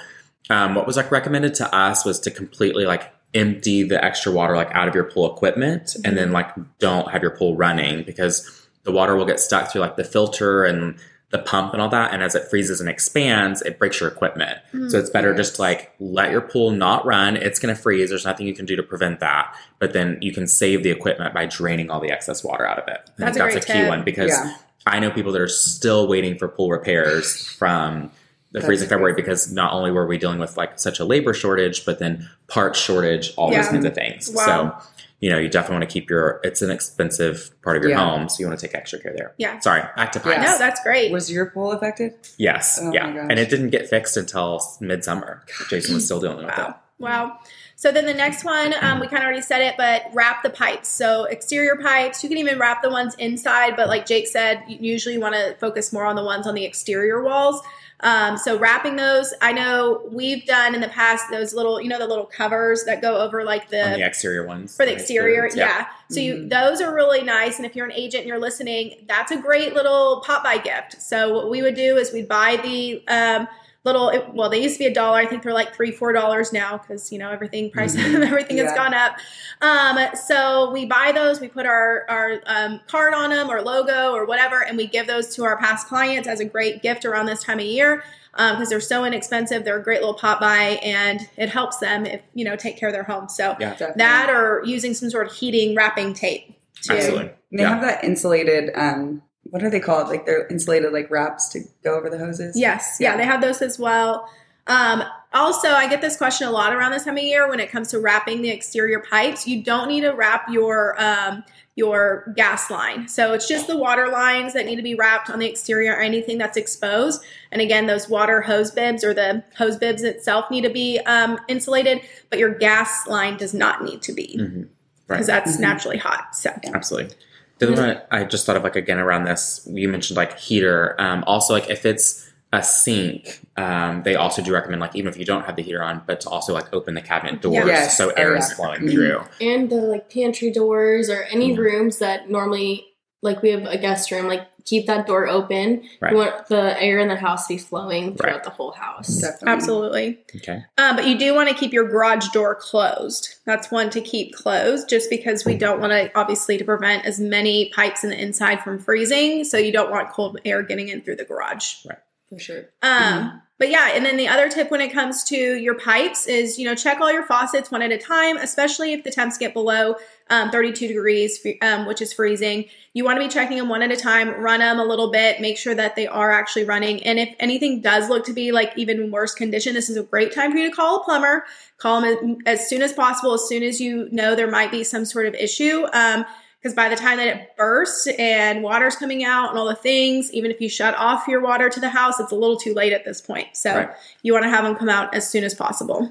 um, 0.49 0.73
what 0.73 0.87
was 0.87 0.97
like 0.97 1.11
recommended 1.11 1.53
to 1.55 1.75
us 1.75 2.03
was 2.03 2.19
to 2.21 2.31
completely 2.31 2.85
like 2.85 3.13
empty 3.35 3.83
the 3.83 4.03
extra 4.03 4.31
water 4.31 4.55
like 4.55 4.71
out 4.71 4.87
of 4.87 4.95
your 4.95 5.03
pool 5.03 5.31
equipment 5.31 5.95
and 6.03 6.17
then 6.17 6.31
like 6.31 6.49
don't 6.79 7.11
have 7.11 7.21
your 7.21 7.31
pool 7.37 7.55
running 7.55 8.03
because 8.03 8.67
the 8.83 8.91
water 8.91 9.15
will 9.15 9.25
get 9.25 9.39
stuck 9.39 9.71
through 9.71 9.81
like 9.81 9.95
the 9.95 10.03
filter 10.03 10.63
and 10.65 10.97
the 11.33 11.39
pump 11.39 11.73
and 11.73 11.81
all 11.81 11.89
that. 11.89 12.13
And 12.13 12.21
as 12.21 12.35
it 12.35 12.47
freezes 12.47 12.79
and 12.79 12.87
expands, 12.87 13.63
it 13.63 13.79
breaks 13.79 13.99
your 13.99 14.07
equipment. 14.07 14.59
So 14.89 14.99
it's 14.99 15.09
better 15.09 15.29
mm-hmm. 15.29 15.37
just 15.37 15.55
to 15.55 15.63
like 15.63 15.91
let 15.99 16.29
your 16.29 16.41
pool 16.41 16.69
not 16.69 17.05
run. 17.07 17.35
It's 17.35 17.57
going 17.57 17.75
to 17.75 17.81
freeze. 17.81 18.09
There's 18.09 18.23
nothing 18.23 18.45
you 18.45 18.53
can 18.53 18.67
do 18.67 18.75
to 18.75 18.83
prevent 18.83 19.19
that. 19.19 19.53
But 19.79 19.93
then 19.93 20.19
you 20.21 20.31
can 20.31 20.45
save 20.45 20.83
the 20.83 20.91
equipment 20.91 21.33
by 21.33 21.47
draining 21.47 21.89
all 21.89 21.99
the 21.99 22.11
excess 22.11 22.43
water 22.43 22.67
out 22.67 22.77
of 22.77 22.87
it. 22.87 23.01
I 23.05 23.11
That's 23.17 23.37
a 23.37 23.39
great 23.41 23.65
key 23.65 23.73
tip. 23.73 23.89
one 23.89 24.03
because 24.03 24.29
Yeah. 24.29 24.57
I 24.85 24.99
know 24.99 25.09
people 25.09 25.31
that 25.31 25.41
are 25.41 25.47
still 25.47 26.07
waiting 26.07 26.37
for 26.37 26.47
pool 26.47 26.69
repairs 26.69 27.47
from 27.47 28.11
the 28.51 28.59
That's 28.59 28.65
freeze 28.67 28.83
in 28.83 28.89
February 28.89 29.15
because 29.15 29.51
not 29.51 29.73
only 29.73 29.89
were 29.89 30.05
we 30.05 30.19
dealing 30.19 30.37
with 30.37 30.55
like 30.55 30.77
such 30.77 30.99
a 30.99 31.05
labor 31.05 31.33
shortage, 31.33 31.83
but 31.83 31.97
then 31.97 32.29
parts 32.47 32.79
shortage, 32.79 33.33
all 33.37 33.51
Yeah. 33.51 33.63
those 33.63 33.71
kinds 33.71 33.85
of 33.85 33.95
things. 33.95 34.29
Wow. 34.31 34.45
So, 34.45 34.87
you 35.23 35.29
know, 35.29 35.37
you 35.37 35.47
definitely 35.47 35.75
want 35.77 35.89
to 35.89 35.93
keep 35.93 36.09
your, 36.09 36.41
it's 36.43 36.61
an 36.61 36.69
expensive 36.69 37.49
part 37.61 37.77
of 37.77 37.83
your 37.83 37.93
Yeah. 37.93 37.99
home. 38.09 38.27
So 38.27 38.41
you 38.41 38.47
want 38.47 38.59
to 38.59 38.67
take 38.67 38.75
extra 38.75 38.99
care 38.99 39.13
there. 39.15 39.33
Yeah. 39.37 39.57
Sorry, 39.59 39.81
back 39.95 40.11
to 40.11 40.19
pipes. 40.19 40.35
Yeah. 40.35 40.51
No, 40.51 40.57
that's 40.57 40.83
great. 40.83 41.13
Was 41.13 41.31
your 41.31 41.45
pool 41.45 41.71
affected? 41.71 42.13
Yes. 42.37 42.77
Oh 42.81 42.87
my 42.87 42.93
yeah. 42.93 43.13
gosh. 43.13 43.27
And 43.29 43.39
it 43.39 43.49
didn't 43.49 43.69
get 43.69 43.87
fixed 43.87 44.17
until 44.17 44.61
midsummer. 44.81 45.41
Jason 45.69 45.95
was 45.95 46.03
still 46.03 46.19
dealing 46.19 46.45
with 46.45 46.57
it. 46.59 46.73
Wow. 47.03 47.25
Wow. 47.27 47.39
So 47.75 47.91
then 47.91 48.05
the 48.05 48.13
next 48.13 48.45
one, 48.45 48.73
um, 48.81 48.99
we 49.01 49.07
kind 49.07 49.23
of 49.23 49.25
already 49.25 49.41
said 49.41 49.61
it, 49.61 49.75
but 49.77 50.03
wrap 50.13 50.41
the 50.41 50.49
pipes. 50.49 50.87
So 50.87 51.25
exterior 51.25 51.75
pipes, 51.75 52.23
you 52.23 52.29
can 52.29 52.37
even 52.37 52.57
wrap 52.57 52.81
the 52.81 52.89
ones 52.89 53.13
inside, 53.15 53.75
but 53.75 53.87
like 53.89 54.05
Jake 54.05 54.27
said, 54.27 54.63
you 54.67 54.77
usually 54.79 55.17
want 55.17 55.35
to 55.35 55.53
focus 55.59 55.91
more 55.91 56.05
on 56.05 56.15
the 56.15 56.23
ones 56.23 56.47
on 56.47 56.55
the 56.55 56.63
exterior 56.63 57.21
walls. 57.21 57.61
Um, 57.99 58.37
so 58.37 58.57
wrapping 58.57 58.95
those, 58.97 59.33
I 59.41 59.53
know 59.53 60.01
we've 60.11 60.45
done 60.45 60.75
in 60.75 60.81
the 60.81 60.89
past 60.89 61.25
those 61.31 61.53
little, 61.53 61.79
you 61.81 61.87
know, 61.89 61.99
the 61.99 62.07
little 62.07 62.25
covers 62.25 62.83
that 62.85 63.01
go 63.01 63.17
over 63.21 63.43
like 63.45 63.63
On 63.73 63.93
the 63.99 64.05
exterior 64.05 64.45
ones. 64.45 64.75
for 64.75 64.85
the 64.85 64.91
Like 64.91 64.99
exterior 65.01 65.49
the- 65.49 65.57
yeah, 65.57 65.87
so 66.09 66.19
you 66.19 66.47
those 66.49 66.79
are 66.81 66.93
really 66.93 67.23
nice 67.23 67.57
and 67.57 67.65
if 67.65 67.75
you're 67.75 67.85
an 67.85 67.93
agent 67.93 68.21
and 68.21 68.27
you're 68.27 68.39
listening 68.39 69.05
that's 69.07 69.31
a 69.31 69.37
great 69.37 69.73
little 69.73 70.21
pop 70.25 70.43
by 70.43 70.57
gift 70.57 71.01
so 71.01 71.33
what 71.33 71.49
we 71.49 71.61
would 71.61 71.75
do 71.75 71.95
is 71.97 72.11
we'd 72.11 72.27
buy 72.27 72.57
the 72.57 73.03
um, 73.07 73.47
little 73.83 74.09
it, 74.09 74.33
well 74.33 74.49
they 74.49 74.61
used 74.61 74.75
to 74.75 74.79
be 74.79 74.85
a 74.85 74.93
dollar 74.93 75.17
i 75.19 75.25
think 75.25 75.43
they're 75.43 75.53
like 75.53 75.75
three 75.75 75.91
four 75.91 76.13
dollars 76.13 76.53
now 76.53 76.77
because 76.77 77.11
you 77.11 77.19
know 77.19 77.29
everything 77.29 77.69
price 77.69 77.95
everything 77.97 78.57
has 78.57 78.71
gone 78.73 78.93
up 78.93 79.17
um, 79.61 79.97
so 80.15 80.71
we 80.71 80.85
buy 80.85 81.11
those 81.13 81.39
we 81.41 81.47
put 81.47 81.65
our 81.65 82.05
our 82.09 82.41
um, 82.45 82.79
card 82.87 83.13
on 83.13 83.29
them 83.29 83.49
or 83.49 83.61
logo 83.61 84.13
or 84.13 84.25
whatever 84.25 84.63
and 84.63 84.77
we 84.77 84.87
give 84.87 85.07
those 85.07 85.35
to 85.35 85.43
our 85.43 85.57
past 85.57 85.87
clients 85.87 86.27
as 86.27 86.39
a 86.39 86.45
great 86.45 86.81
gift 86.81 87.03
around 87.05 87.25
this 87.25 87.43
time 87.43 87.59
of 87.59 87.65
year 87.65 88.03
because 88.31 88.69
they're 88.69 88.79
so 88.79 89.03
inexpensive 89.05 89.63
they're 89.63 89.79
a 89.79 89.83
great 89.83 89.99
little 89.99 90.15
pop 90.15 90.39
by 90.39 90.79
and 90.83 91.27
it 91.37 91.49
helps 91.49 91.77
them 91.77 92.05
if 92.05 92.21
you 92.33 92.43
know 92.45 92.55
take 92.55 92.77
care 92.77 92.89
of 92.89 92.93
their 92.93 93.03
home 93.03 93.27
so 93.29 93.55
Yeah. 93.59 93.75
That 93.97 94.29
or 94.29 94.63
using 94.65 94.93
some 94.93 95.09
sort 95.09 95.27
of 95.27 95.33
heating 95.33 95.75
wrapping 95.75 96.13
tape 96.13 96.47
too. 96.81 96.93
Absolutely. 96.93 97.31
And 97.51 97.59
they 97.59 97.63
Yeah. 97.63 97.69
have 97.69 97.81
that 97.81 98.03
insulated. 98.03 98.71
Um, 98.75 99.21
what 99.53 99.61
are 99.63 99.69
they 99.69 99.79
called? 99.79 100.07
Like 100.07 100.25
they're 100.25 100.47
insulated 100.47 100.91
like 100.93 101.11
wraps 101.11 101.47
to 101.49 101.59
go 101.83 101.95
over 101.95 102.09
the 102.09 102.17
hoses. 102.17 102.57
Yes, 102.57 102.97
yeah, 102.99 103.11
Yeah. 103.11 103.17
they 103.17 103.25
have 103.25 103.39
those 103.39 103.61
as 103.61 103.77
well. 103.77 104.27
Um, 104.65 105.03
also, 105.31 105.67
I 105.69 105.87
get 105.87 106.01
this 106.01 106.17
question 106.17 106.47
a 106.47 106.51
lot 106.51 106.73
around 106.73 106.91
this 106.91 107.03
time 107.05 107.17
of 107.17 107.23
year 107.23 107.47
when 107.47 107.59
it 107.59 107.69
comes 107.69 107.89
to 107.89 107.99
wrapping 107.99 108.41
the 108.41 108.49
exterior 108.49 108.99
pipes. 108.99 109.47
You 109.47 109.61
don't 109.63 109.87
need 109.89 110.01
to 110.01 110.09
wrap 110.11 110.49
your 110.49 110.99
um, 110.99 111.43
your 111.75 112.33
gas 112.35 112.71
line, 112.71 113.07
so 113.07 113.33
it's 113.33 113.47
just 113.47 113.67
the 113.67 113.77
water 113.77 114.07
lines 114.07 114.53
that 114.53 114.65
need 114.65 114.77
to 114.77 114.81
be 114.83 114.95
wrapped 114.95 115.29
on 115.29 115.37
the 115.37 115.47
exterior 115.47 115.93
or 115.93 116.01
anything 116.01 116.39
that's 116.39 116.57
exposed. 116.57 117.23
And 117.51 117.61
again, 117.61 117.85
those 117.85 118.09
water 118.09 118.41
hose 118.41 118.71
bibs 118.71 119.03
or 119.03 119.13
the 119.13 119.43
hose 119.55 119.77
bibs 119.77 120.01
itself 120.01 120.49
need 120.49 120.61
to 120.61 120.69
be 120.71 120.97
um, 121.05 121.39
insulated, 121.47 122.01
but 122.31 122.39
your 122.39 122.55
gas 122.55 123.05
line 123.07 123.37
does 123.37 123.53
not 123.53 123.83
need 123.83 124.01
to 124.03 124.13
be 124.13 124.37
because 124.37 124.67
Right. 125.07 125.25
that's 125.25 125.59
naturally 125.59 125.97
hot. 125.97 126.35
So 126.35 126.51
Absolutely. 126.73 127.15
The 127.59 127.71
other 127.71 127.81
one 127.81 128.01
I 128.11 128.23
just 128.25 128.45
thought 128.45 128.57
of 128.57 128.63
like 128.63 128.75
again 128.75 128.99
around 128.99 129.25
this, 129.25 129.67
you 129.71 129.87
mentioned 129.87 130.17
like 130.17 130.37
heater. 130.37 130.95
Um, 130.99 131.23
also 131.27 131.53
like 131.53 131.69
if 131.69 131.85
it's 131.85 132.29
a 132.51 132.61
sink, 132.61 133.39
um, 133.57 134.03
they 134.03 134.15
also 134.15 134.41
do 134.41 134.53
recommend 134.53 134.79
like 134.81 134.95
even 134.95 135.11
if 135.11 135.17
you 135.17 135.25
don't 135.25 135.43
have 135.45 135.55
the 135.55 135.63
heater 135.63 135.81
on, 135.81 136.01
but 136.05 136.21
to 136.21 136.29
also 136.29 136.53
like 136.53 136.71
open 136.73 136.93
the 136.93 137.01
cabinet 137.01 137.41
doors 137.41 137.65
Yes. 137.65 137.97
so 137.97 138.09
air 138.11 138.33
yeah. 138.33 138.39
is 138.39 138.53
flowing 138.53 138.87
through. 138.89 139.21
and 139.41 139.69
the 139.69 139.75
like 139.77 140.11
pantry 140.13 140.51
doors 140.51 141.09
or 141.09 141.23
any 141.23 141.55
Mhm. 141.55 141.57
rooms 141.57 141.97
that 141.99 142.29
normally 142.29 142.92
like 143.23 143.41
we 143.41 143.49
have 143.49 143.65
a 143.65 143.77
guest 143.77 144.11
room 144.11 144.27
like 144.27 144.47
keep 144.65 144.85
that 144.87 145.05
door 145.07 145.27
open 145.27 145.83
Right. 145.99 146.11
you 146.11 146.17
want 146.17 146.47
the 146.47 146.81
air 146.81 146.99
in 146.99 147.07
the 147.09 147.15
house 147.17 147.47
to 147.47 147.55
be 147.55 147.57
flowing 147.57 148.15
throughout 148.15 148.35
Right. 148.35 148.43
the 148.43 148.49
whole 148.49 148.71
house 148.71 149.17
Definitely. 149.19 149.47
absolutely. 149.51 150.19
Okay. 150.37 150.63
Um, 150.77 150.95
but 150.95 151.05
you 151.07 151.17
do 151.17 151.33
want 151.35 151.49
to 151.49 151.55
keep 151.55 151.73
your 151.73 151.83
garage 151.89 152.27
door 152.29 152.55
closed. 152.55 153.35
That's 153.45 153.69
one 153.71 153.89
to 153.89 153.99
keep 153.99 154.33
closed, 154.33 154.87
just 154.87 155.09
because 155.09 155.43
we 155.45 155.55
don't 155.57 155.81
want 155.81 155.91
to, 155.91 156.09
obviously, 156.17 156.57
to 156.57 156.63
prevent 156.63 157.05
as 157.05 157.19
many 157.19 157.71
pipes 157.75 158.03
in 158.05 158.09
the 158.11 158.21
inside 158.21 158.61
from 158.63 158.79
freezing. 158.79 159.43
So 159.43 159.57
you 159.57 159.73
don't 159.73 159.91
want 159.91 160.11
cold 160.11 160.39
air 160.45 160.63
getting 160.63 160.87
in 160.87 161.01
through 161.01 161.17
the 161.17 161.25
garage. 161.25 161.85
Right. 161.85 161.97
Sure. 162.37 162.65
Um, 162.81 163.41
but 163.59 163.69
yeah, 163.69 163.91
and 163.93 164.05
then 164.05 164.17
the 164.17 164.27
other 164.27 164.49
tip 164.49 164.71
when 164.71 164.81
it 164.81 164.91
comes 164.91 165.23
to 165.25 165.37
your 165.37 165.75
pipes 165.75 166.27
is, 166.27 166.57
you 166.57 166.65
know, 166.65 166.75
check 166.75 166.99
all 166.99 167.13
your 167.13 167.23
faucets 167.23 167.71
one 167.71 167.81
at 167.81 167.91
a 167.91 167.97
time, 167.97 168.35
especially 168.35 168.93
if 168.93 169.03
the 169.03 169.11
temps 169.11 169.37
get 169.37 169.53
below 169.53 169.95
um, 170.29 170.49
32 170.49 170.87
degrees, 170.87 171.45
um, 171.61 171.85
which 171.85 172.01
is 172.01 172.11
freezing. 172.11 172.65
You 172.93 173.05
want 173.05 173.21
to 173.21 173.25
be 173.25 173.31
checking 173.31 173.57
them 173.57 173.69
one 173.69 173.81
at 173.81 173.91
a 173.91 173.95
time, 173.95 174.29
run 174.41 174.59
them 174.59 174.79
a 174.79 174.83
little 174.83 175.11
bit, 175.11 175.39
make 175.39 175.57
sure 175.57 175.75
that 175.75 175.95
they 175.95 176.07
are 176.07 176.31
actually 176.31 176.65
running. 176.65 177.03
And 177.03 177.19
if 177.19 177.33
anything 177.39 177.79
does 177.79 178.09
look 178.09 178.25
to 178.25 178.33
be 178.33 178.51
like 178.51 178.73
even 178.75 179.11
worse 179.11 179.33
condition, 179.33 179.75
this 179.75 179.89
is 179.89 179.95
a 179.97 180.03
great 180.03 180.33
time 180.33 180.51
for 180.51 180.57
you 180.57 180.69
to 180.69 180.75
call 180.75 181.01
a 181.01 181.03
plumber. 181.05 181.45
Call 181.77 182.01
them 182.01 182.39
as 182.45 182.67
soon 182.67 182.81
as 182.81 182.91
possible, 182.91 183.33
as 183.33 183.47
soon 183.47 183.63
as 183.63 183.79
you 183.79 184.09
know 184.11 184.35
there 184.35 184.51
might 184.51 184.71
be 184.71 184.83
some 184.83 185.05
sort 185.05 185.25
of 185.25 185.35
issue. 185.35 185.85
Um, 185.93 186.25
because 186.63 186.73
by 186.73 186.87
the 186.87 186.95
time 186.95 187.17
that 187.17 187.27
it 187.27 187.57
bursts 187.57 188.07
and 188.17 188.63
water's 188.63 188.95
coming 188.95 189.25
out 189.25 189.49
and 189.49 189.59
all 189.59 189.67
the 189.67 189.75
things, 189.75 190.31
even 190.31 190.49
if 190.49 190.61
you 190.61 190.69
shut 190.69 190.95
off 190.95 191.27
your 191.27 191.41
water 191.41 191.69
to 191.69 191.79
the 191.81 191.89
house, 191.89 192.21
it's 192.21 192.31
a 192.31 192.35
little 192.35 192.55
too 192.55 192.73
late 192.73 192.93
at 192.93 193.03
this 193.03 193.19
point. 193.19 193.49
So 193.51 193.75
Right. 193.75 193.89
you 194.21 194.31
want 194.31 194.43
to 194.43 194.49
have 194.49 194.63
them 194.63 194.75
come 194.77 194.87
out 194.87 195.13
as 195.13 195.29
soon 195.29 195.43
as 195.43 195.53
possible. 195.53 196.09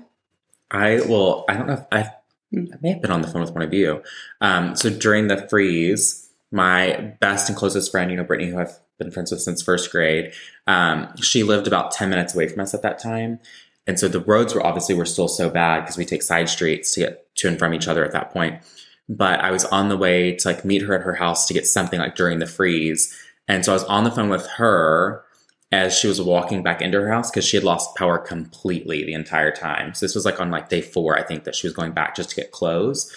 I 0.70 1.00
will. 1.00 1.46
I 1.48 1.54
don't 1.54 1.66
know 1.68 1.72
if 1.74 1.84
I, 1.90 2.00
I 2.00 2.12
may 2.82 2.90
have 2.90 3.00
been 3.00 3.10
on 3.10 3.22
the 3.22 3.28
phone 3.28 3.40
with 3.40 3.52
one 3.52 3.62
of 3.62 3.72
you. 3.72 4.02
Um, 4.42 4.76
so 4.76 4.90
during 4.90 5.28
the 5.28 5.48
freeze, 5.48 6.28
my 6.50 7.14
best 7.20 7.48
and 7.48 7.56
closest 7.56 7.90
friend, 7.90 8.10
you 8.10 8.18
know, 8.18 8.24
Brittany, 8.24 8.50
who 8.50 8.58
I've 8.58 8.78
been 8.98 9.10
friends 9.10 9.30
with 9.30 9.40
since 9.40 9.62
first 9.62 9.90
grade, 9.90 10.34
um, 10.66 11.16
she 11.16 11.44
lived 11.44 11.66
about 11.66 11.92
ten 11.92 12.10
minutes 12.10 12.34
away 12.34 12.48
from 12.48 12.60
us 12.60 12.74
at 12.74 12.82
that 12.82 12.98
time, 12.98 13.40
and 13.86 13.98
so 13.98 14.06
the 14.06 14.20
roads 14.20 14.54
were 14.54 14.64
obviously 14.64 14.94
were 14.94 15.06
still 15.06 15.28
so 15.28 15.48
bad 15.48 15.80
because 15.80 15.96
we 15.96 16.04
take 16.04 16.22
side 16.22 16.48
streets 16.50 16.92
to 16.94 17.00
get 17.00 17.34
to 17.36 17.48
and 17.48 17.58
from 17.58 17.72
each 17.72 17.88
other 17.88 18.04
at 18.04 18.12
that 18.12 18.32
point. 18.32 18.62
But 19.14 19.40
I 19.40 19.50
was 19.50 19.64
on 19.66 19.88
the 19.88 19.96
way 19.96 20.34
to 20.36 20.48
like 20.48 20.64
meet 20.64 20.82
her 20.82 20.94
at 20.94 21.02
her 21.02 21.14
house 21.14 21.46
to 21.46 21.54
get 21.54 21.66
something 21.66 22.00
like 22.00 22.14
during 22.14 22.38
the 22.38 22.46
freeze, 22.46 23.14
and 23.48 23.64
so 23.64 23.72
I 23.72 23.74
was 23.74 23.84
on 23.84 24.04
the 24.04 24.10
phone 24.10 24.30
with 24.30 24.46
her 24.56 25.24
as 25.70 25.96
she 25.96 26.06
was 26.06 26.20
walking 26.20 26.62
back 26.62 26.82
into 26.82 27.00
her 27.00 27.08
house 27.08 27.30
because 27.30 27.46
she 27.46 27.56
had 27.56 27.64
lost 27.64 27.96
power 27.96 28.18
completely 28.18 29.04
the 29.04 29.14
entire 29.14 29.50
time. 29.50 29.94
So 29.94 30.04
this 30.04 30.14
was 30.14 30.24
like 30.24 30.40
on 30.40 30.50
like 30.50 30.68
day 30.68 30.82
four, 30.82 31.18
I 31.18 31.22
think, 31.22 31.44
that 31.44 31.54
she 31.54 31.66
was 31.66 31.74
going 31.74 31.92
back 31.92 32.14
just 32.14 32.30
to 32.30 32.36
get 32.36 32.52
clothes. 32.52 33.10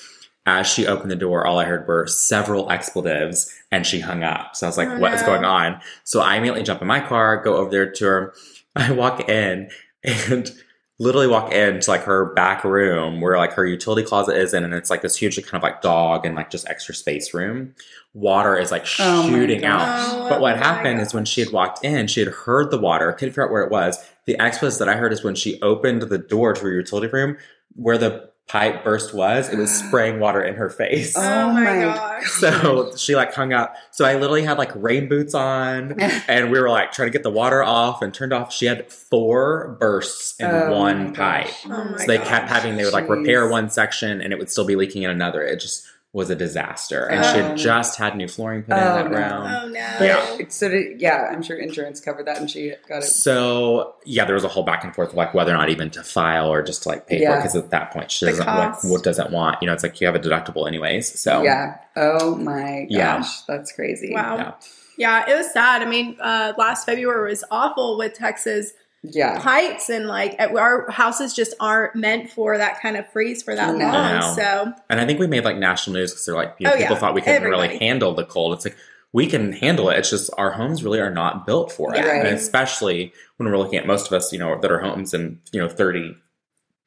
As 0.45 0.65
she 0.67 0.87
opened 0.87 1.11
the 1.11 1.15
door, 1.17 1.45
all 1.45 1.59
I 1.59 1.65
heard 1.65 1.87
were 1.87 2.07
several 2.07 2.71
expletives 2.71 3.53
and 3.71 3.85
she 3.85 3.99
hung 3.99 4.23
up. 4.23 4.55
So 4.55 4.65
I 4.65 4.69
was 4.69 4.77
like, 4.77 4.87
Oh, 4.87 4.99
what 4.99 5.13
is 5.13 5.21
no. 5.21 5.27
going 5.27 5.43
on? 5.43 5.81
So 6.05 6.21
I 6.21 6.35
immediately 6.35 6.63
jump 6.63 6.81
in 6.81 6.87
my 6.87 7.01
car, 7.01 7.43
go 7.43 7.55
over 7.57 7.69
there 7.69 7.91
to 7.91 8.05
her. 8.05 8.33
I 8.75 8.91
walk 8.91 9.27
in 9.27 9.69
and 10.03 10.51
literally 10.97 11.27
walk 11.27 11.51
into 11.51 11.89
like 11.91 12.03
her 12.03 12.33
back 12.35 12.63
room 12.63 13.19
where 13.19 13.37
like 13.37 13.51
her 13.53 13.65
utility 13.65 14.01
closet 14.07 14.37
is 14.37 14.53
in 14.53 14.63
and 14.63 14.73
it's 14.73 14.89
like 14.89 15.01
this 15.01 15.17
huge 15.17 15.35
kind 15.43 15.55
of 15.55 15.63
like 15.63 15.81
dog 15.81 16.25
and 16.25 16.35
like 16.35 16.49
just 16.49 16.67
extra 16.69 16.95
space 16.95 17.33
room. 17.33 17.75
Water 18.13 18.57
is 18.57 18.71
like 18.71 18.85
Oh 18.99 19.27
shooting 19.27 19.61
gosh. 19.61 19.71
out. 19.71 20.15
Oh 20.25 20.29
But 20.29 20.39
what 20.39 20.57
my 20.57 20.63
happened 20.63 21.01
is 21.01 21.13
when 21.13 21.25
she 21.25 21.41
had 21.41 21.51
walked 21.51 21.83
in, 21.83 22.07
she 22.07 22.21
had 22.21 22.29
heard 22.29 22.71
the 22.71 22.79
water, 22.79 23.11
couldn't 23.11 23.31
figure 23.33 23.43
out 23.45 23.51
where 23.51 23.63
it 23.63 23.71
was. 23.71 23.97
The 24.25 24.39
expletives 24.41 24.77
that 24.77 24.87
I 24.87 24.95
heard 24.95 25.11
is 25.11 25.23
when 25.23 25.35
she 25.35 25.61
opened 25.61 26.01
the 26.03 26.17
door 26.17 26.53
to 26.53 26.61
her 26.61 26.71
utility 26.71 27.07
room, 27.07 27.37
where 27.75 27.97
the 27.97 28.31
pipe 28.47 28.83
burst 28.83 29.13
was, 29.13 29.49
it 29.49 29.57
was 29.57 29.71
spraying 29.87 30.19
water 30.19 30.41
in 30.43 30.55
her 30.55 30.69
face. 30.69 31.15
Oh, 31.17 31.21
Oh 31.21 31.51
my, 31.51 31.63
my 31.63 31.79
gosh. 31.79 32.29
So 32.31 32.95
she 32.95 33.15
like 33.15 33.33
hung 33.33 33.53
up. 33.53 33.75
So 33.91 34.05
I 34.05 34.13
literally 34.15 34.43
had 34.43 34.57
like 34.57 34.71
rain 34.75 35.07
boots 35.09 35.33
on, 35.33 35.99
and 36.27 36.51
we 36.51 36.59
were 36.59 36.69
like 36.69 36.91
trying 36.91 37.07
to 37.07 37.11
get 37.11 37.23
the 37.23 37.31
water 37.31 37.63
off 37.63 38.01
and 38.01 38.13
turned 38.13 38.33
off. 38.33 38.53
She 38.53 38.65
had 38.65 38.91
four 38.91 39.77
bursts 39.79 40.39
in 40.39 40.47
Oh 40.47 40.71
one 40.71 41.07
my 41.07 41.11
pipe. 41.11 41.45
gosh. 41.47 41.65
Oh 41.65 41.69
my 41.85 41.97
So 41.97 42.05
they 42.07 42.17
gosh. 42.17 42.27
kept 42.27 42.49
having, 42.49 42.75
they 42.77 42.83
would 42.83 42.93
like 42.93 43.05
Jeez. 43.07 43.17
repair 43.19 43.47
one 43.49 43.69
section 43.69 44.21
and 44.21 44.31
it 44.33 44.39
would 44.39 44.49
still 44.51 44.65
be 44.65 44.75
leaking 44.75 45.03
in 45.03 45.09
another. 45.09 45.41
It 45.43 45.59
just 45.59 45.85
was 46.15 46.29
a 46.29 46.35
disaster. 46.35 47.07
And 47.07 47.25
she 47.25 47.41
Um, 47.41 47.49
had 47.49 47.57
just 47.57 47.97
had 47.97 48.15
new 48.15 48.29
flooring 48.29 48.63
put 48.63 48.77
in 48.77 48.83
oh, 48.83 48.95
that 48.95 49.11
no. 49.11 49.17
room. 49.17 49.47
Oh 49.63 49.67
no. 49.67 49.95
But 49.99 50.05
Yeah. 50.07 50.45
so 50.47 50.69
did, 50.69 51.01
yeah, 51.01 51.27
I'm 51.29 51.43
sure 51.43 51.57
insurance 51.57 51.99
covered 51.99 52.25
that, 52.27 52.37
and 52.37 52.49
she 52.49 52.73
got 52.87 52.99
it. 52.99 53.07
So 53.07 53.95
yeah, 54.05 54.23
there 54.23 54.33
was 54.35 54.45
a 54.45 54.47
whole 54.47 54.63
back 54.63 54.85
and 54.85 54.95
forth 54.95 55.09
of 55.09 55.15
like 55.15 55.33
whether 55.33 55.51
or 55.53 55.57
not 55.57 55.67
even 55.69 55.89
to 55.89 56.03
file 56.03 56.47
or 56.47 56.63
just 56.63 56.83
to 56.83 56.89
like 56.89 57.05
pay 57.05 57.17
for 57.25 57.33
it 57.33 57.35
because 57.35 57.57
at 57.57 57.69
that 57.71 57.91
point 57.91 58.11
she 58.11 58.23
The 58.25 58.31
doesn't 58.31 58.47
like 58.47 58.81
what 58.85 59.03
doesn't 59.03 59.31
want 59.31 59.61
you 59.61 59.65
know 59.67 59.73
it's 59.73 59.83
like 59.83 59.99
you 59.99 60.07
have 60.07 60.15
a 60.15 60.19
deductible 60.19 60.67
anyways. 60.69 61.19
So 61.19 61.43
Yeah. 61.43 61.79
Oh 61.97 62.35
my 62.37 62.83
gosh, 62.83 62.89
Yeah. 62.89 63.23
that's 63.49 63.73
crazy. 63.73 64.13
Wow. 64.13 64.37
Yeah. 64.37 64.51
Yeah, 64.97 65.29
it 65.29 65.35
was 65.35 65.51
sad. 65.51 65.81
I 65.81 65.85
mean, 65.89 66.15
uh, 66.21 66.53
last 66.57 66.85
February 66.85 67.29
was 67.29 67.43
awful 67.51 67.97
with 67.97 68.13
Texas 68.13 68.71
Yeah. 69.11 69.39
heights 69.39 69.89
and 69.89 70.07
like 70.07 70.35
our 70.39 70.89
houses 70.91 71.33
just 71.33 71.53
aren't 71.59 71.95
meant 71.95 72.29
for 72.31 72.57
that 72.57 72.81
kind 72.81 72.97
of 72.97 73.07
freeze 73.11 73.43
for 73.43 73.55
that 73.55 73.75
No. 73.75 73.85
long. 73.91 74.35
So 74.35 74.73
and 74.89 74.99
I 74.99 75.05
think 75.05 75.19
we 75.19 75.27
made 75.27 75.43
like 75.45 75.57
national 75.57 75.95
news 75.95 76.11
because 76.11 76.25
they're 76.25 76.35
like 76.35 76.55
you 76.59 76.65
know, 76.65 76.73
Oh, 76.73 76.77
people 76.77 76.95
yeah. 76.95 76.99
thought 76.99 77.13
we 77.13 77.21
couldn't 77.21 77.35
Everybody. 77.43 77.67
really 77.69 77.77
handle 77.79 78.13
the 78.13 78.25
cold. 78.25 78.53
It's 78.53 78.65
like 78.65 78.75
we 79.13 79.27
can 79.27 79.53
handle 79.53 79.89
it. 79.89 79.97
It's 79.97 80.09
just 80.09 80.29
our 80.37 80.51
homes 80.51 80.83
really 80.83 80.99
are 80.99 81.09
not 81.09 81.45
built 81.45 81.71
for 81.71 81.93
it, 81.95 81.99
Yeah. 81.99 82.07
Right. 82.07 82.25
and 82.25 82.35
especially 82.35 83.13
when 83.37 83.49
we're 83.49 83.57
looking 83.57 83.79
at 83.79 83.87
most 83.87 84.07
of 84.07 84.13
us, 84.13 84.33
you 84.33 84.39
know, 84.39 84.59
that 84.59 84.71
are 84.71 84.79
homes 84.79 85.13
and 85.13 85.39
you 85.51 85.59
know 85.61 85.69
thirty, 85.69 86.15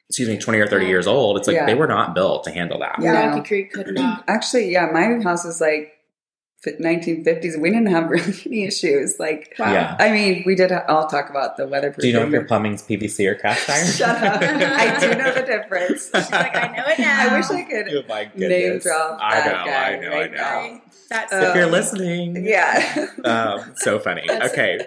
excuse 0.09 0.27
me, 0.29 0.37
twenty 0.37 0.59
or 0.59 0.67
thirty 0.67 0.85
Yeah. 0.85 0.91
years 0.91 1.07
old. 1.07 1.37
It's 1.37 1.47
like 1.47 1.55
Yeah. 1.55 1.65
they 1.65 1.75
were 1.75 1.87
not 1.87 2.13
built 2.15 2.43
to 2.45 2.51
handle 2.51 2.79
that. 2.79 2.97
Yeah. 3.01 3.29
Rocky 3.29 3.47
Creek 3.47 3.71
could 3.73 3.93
not. 3.93 4.23
Actually, 4.27 4.71
yeah, 4.71 4.87
my 4.91 5.19
house 5.23 5.45
is 5.45 5.59
like 5.59 5.91
fi- 5.91 5.98
1950s. 6.65 7.59
We 7.59 7.69
didn't 7.69 7.87
have 7.87 8.09
really 8.09 8.33
any 8.45 8.63
issues. 8.65 9.19
Like, 9.19 9.55
wow. 9.57 9.71
Yeah. 9.71 9.95
I 9.99 10.11
mean, 10.11 10.43
we 10.45 10.55
did. 10.55 10.71
I'll 10.71 11.07
talk 11.07 11.29
about 11.29 11.57
the 11.57 11.67
weatherproof. 11.67 12.01
Do 12.01 12.07
you 12.07 12.13
know 12.13 12.23
if 12.23 12.31
your 12.31 12.43
plumbing's 12.45 12.83
PVC 12.83 13.25
or 13.29 13.35
cast 13.35 13.69
iron? 13.69 13.87
Shut 13.91 14.23
up! 14.23 14.41
I 14.41 14.99
do 14.99 15.15
know 15.17 15.33
the 15.33 15.41
difference. 15.43 16.05
She's 16.05 16.31
like, 16.31 16.55
I 16.55 16.75
know 16.75 16.83
it 16.87 16.99
now. 16.99 17.27
I 17.29 17.37
wish 17.37 17.49
I 17.49 17.63
could. 17.63 17.87
Oh 17.93 18.03
my 18.07 18.29
Name 18.35 18.79
drop 18.79 19.19
I 19.21 19.35
that 19.39 19.65
know, 19.65 19.65
guy 19.71 19.93
I 19.93 19.99
know, 19.99 20.09
right 20.09 20.31
I 20.31 20.35
know. 20.35 20.73
now. 20.75 20.81
That's 21.09 21.33
Uh, 21.33 21.37
If 21.49 21.55
you're 21.55 21.65
Um, 21.65 21.71
listening, 21.71 22.45
Yeah. 22.45 23.07
um, 23.25 23.71
so 23.77 23.97
funny. 23.99 24.23
That's- 24.27 24.51
okay, 24.51 24.79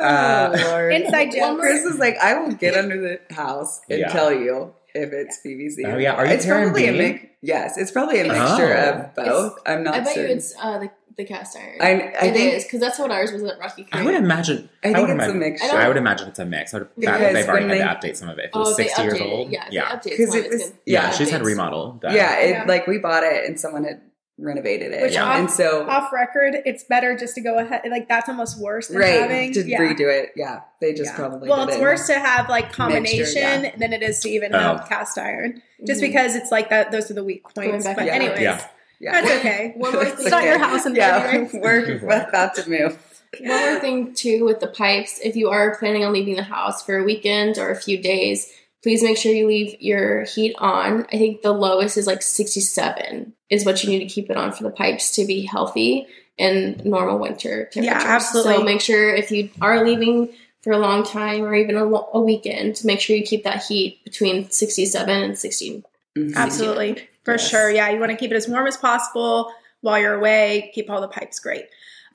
oh 0.00 0.04
Uh, 0.04 0.56
Lord. 0.70 0.92
Inside 0.94 1.32
joke. 1.32 1.58
Chris 1.60 1.84
is 1.84 1.98
like, 1.98 2.16
I 2.18 2.34
will 2.38 2.52
get 2.52 2.74
under 2.76 2.98
the 3.00 3.34
house 3.34 3.80
and 3.90 4.00
Yeah. 4.00 4.08
tell 4.08 4.32
you 4.32 4.72
if 4.94 5.12
it's 5.12 5.40
PVC. 5.44 5.92
Oh, 5.92 5.98
yeah. 5.98 6.12
Are 6.14 6.26
you 6.26 6.32
It's 6.32 6.46
probably 6.46 6.86
a 6.88 6.92
mix. 6.92 7.26
Yes, 7.42 7.76
it's 7.76 7.90
probably 7.90 8.20
a 8.20 8.24
mixture 8.24 8.76
Oh. 8.76 8.90
of 9.00 9.14
both. 9.14 9.58
I'm 9.66 9.82
not 9.84 9.94
I 9.94 9.98
bet 10.00 10.14
certain. 10.14 10.30
you 10.30 10.36
it's 10.36 10.54
uh, 10.60 10.78
the, 10.78 10.90
the 11.16 11.24
cast 11.24 11.56
iron. 11.56 11.76
I, 11.80 11.86
I 11.86 11.92
It 12.26 12.32
think 12.34 12.54
is 12.54 12.64
because 12.64 12.80
that's 12.80 12.98
what 12.98 13.10
ours 13.10 13.30
was 13.32 13.42
at 13.42 13.58
Rocky 13.58 13.82
Creek. 13.84 13.94
I 13.94 14.02
would 14.04 14.14
imagine. 14.14 14.68
I 14.82 14.92
think 14.92 14.98
would 14.98 15.10
it's 15.10 15.10
a 15.10 15.12
imagine, 15.14 15.38
mixture. 15.40 15.76
I 15.76 15.88
would 15.88 15.96
imagine 15.96 16.28
it's 16.28 16.38
a 16.38 16.44
mix. 16.46 16.72
I 16.74 16.78
would, 16.78 16.88
Because 16.96 17.32
they've 17.34 17.48
already 17.48 17.66
when 17.66 17.80
had 17.80 18.00
to 18.00 18.08
update 18.08 18.16
some 18.16 18.28
of 18.30 18.38
it. 18.38 18.44
If 18.46 18.46
it 18.46 18.50
Oh, 18.54 18.60
was 18.60 18.78
if 18.78 18.96
they 18.96 19.02
years 19.02 19.14
updated 19.18 19.30
old, 19.30 19.50
Yeah, 19.50 19.68
yeah, 19.70 20.00
because 20.02 20.34
it 20.34 20.50
was 20.50 20.72
yeah. 20.86 21.02
yeah, 21.04 21.10
She's 21.10 21.30
had 21.30 21.42
updates. 21.42 21.44
remodel. 21.44 22.00
yeah, 22.04 22.38
it 22.38 22.50
Yeah. 22.50 22.64
like 22.66 22.86
we 22.86 22.98
bought 22.98 23.22
it 23.24 23.44
and 23.46 23.58
someone 23.60 23.84
had 23.84 24.00
renovated 24.38 24.92
it, 24.92 25.02
Which 25.02 25.14
Yeah. 25.14 25.24
off, 25.24 25.38
and 25.38 25.50
so 25.50 25.86
off 25.88 26.12
record, 26.12 26.56
it's 26.64 26.82
better 26.84 27.16
just 27.16 27.34
to 27.36 27.40
go 27.40 27.58
ahead. 27.58 27.82
Like 27.88 28.08
that's 28.08 28.28
almost 28.28 28.60
worse 28.60 28.88
than 28.88 28.98
right 28.98 29.20
having 29.20 29.52
to 29.52 29.62
yeah. 29.62 29.78
redo 29.78 30.08
it. 30.12 30.32
Yeah, 30.34 30.60
they 30.80 30.92
just 30.92 31.12
Yeah. 31.12 31.16
probably 31.16 31.48
Well, 31.48 31.68
it's 31.68 31.76
it. 31.76 31.80
worse 31.82 32.06
to 32.08 32.14
have 32.18 32.48
like 32.48 32.72
combination 32.72 33.64
yeah. 33.64 33.76
than 33.76 33.92
it 33.92 34.02
is 34.02 34.18
to 34.20 34.28
even 34.30 34.54
Oh. 34.54 34.58
have 34.58 34.88
cast 34.88 35.18
iron, 35.18 35.62
just 35.86 36.00
Mhm. 36.00 36.06
because 36.08 36.34
it's 36.36 36.50
like 36.50 36.70
that. 36.70 36.90
Those 36.90 37.10
are 37.10 37.14
the 37.14 37.24
weak 37.24 37.44
points. 37.54 37.84
But 37.86 37.98
and 38.00 38.08
anyways, 38.08 38.40
Yeah. 38.40 38.60
Yeah, 39.00 39.20
that's 39.20 39.30
okay. 39.38 39.74
One 39.76 39.92
more 39.92 40.04
thing. 40.04 40.14
It's 40.18 40.30
not 40.30 40.44
your 40.44 40.58
house 40.58 40.86
in 40.86 40.94
yeah, 40.94 41.20
30 41.22 41.38
years. 41.38 41.52
we're 42.02 42.24
about 42.28 42.54
to 42.56 42.68
move. 42.70 42.98
One 43.40 43.70
more 43.72 43.80
thing 43.80 44.14
too 44.14 44.44
with 44.44 44.60
the 44.60 44.68
pipes, 44.68 45.20
if 45.22 45.36
you 45.36 45.50
are 45.50 45.76
planning 45.76 46.04
on 46.04 46.12
leaving 46.12 46.36
the 46.36 46.42
house 46.44 46.82
for 46.84 46.96
a 46.98 47.04
weekend 47.04 47.58
or 47.58 47.70
a 47.70 47.76
few 47.76 47.98
days, 48.00 48.50
please 48.82 49.02
make 49.02 49.16
sure 49.16 49.32
you 49.32 49.46
leave 49.46 49.76
your 49.80 50.22
heat 50.24 50.54
on. 50.58 51.06
I 51.12 51.18
think 51.18 51.42
the 51.42 51.52
lowest 51.52 51.96
is 51.96 52.06
like 52.06 52.22
67 52.22 53.32
is 53.54 53.64
what 53.64 53.82
you 53.82 53.90
need 53.90 54.00
to 54.00 54.12
keep 54.14 54.30
it 54.30 54.36
on 54.36 54.52
for 54.52 54.62
the 54.64 54.70
pipes 54.70 55.14
to 55.16 55.24
be 55.26 55.42
healthy 55.46 56.06
in 56.36 56.80
normal 56.84 57.18
winter 57.18 57.66
temperatures. 57.72 58.02
Yeah, 58.04 58.14
absolutely. 58.16 58.54
So 58.56 58.64
make 58.64 58.80
sure 58.80 59.14
if 59.14 59.30
you 59.30 59.50
are 59.60 59.84
leaving 59.86 60.28
for 60.62 60.72
a 60.72 60.78
long 60.78 61.04
time 61.04 61.42
or 61.42 61.54
even 61.54 61.76
a, 61.76 61.84
lo- 61.84 62.08
a 62.12 62.20
weekend, 62.20 62.80
make 62.84 63.00
sure 63.00 63.14
you 63.16 63.22
keep 63.24 63.44
that 63.44 63.62
heat 63.64 64.02
between 64.04 64.50
67 64.50 65.22
and 65.22 65.38
60. 65.38 65.84
Mhm. 66.16 66.34
Absolutely, 66.34 67.08
for 67.24 67.34
Yes. 67.34 67.48
sure. 67.48 67.70
Yeah, 67.70 67.90
you 67.90 68.00
want 68.00 68.10
to 68.10 68.16
keep 68.16 68.30
it 68.32 68.36
as 68.36 68.48
warm 68.48 68.66
as 68.66 68.76
possible 68.76 69.52
while 69.82 69.98
you're 69.98 70.14
away. 70.14 70.70
Keep 70.74 70.90
all 70.90 71.00
the 71.00 71.08
pipes 71.08 71.38
great. 71.38 71.66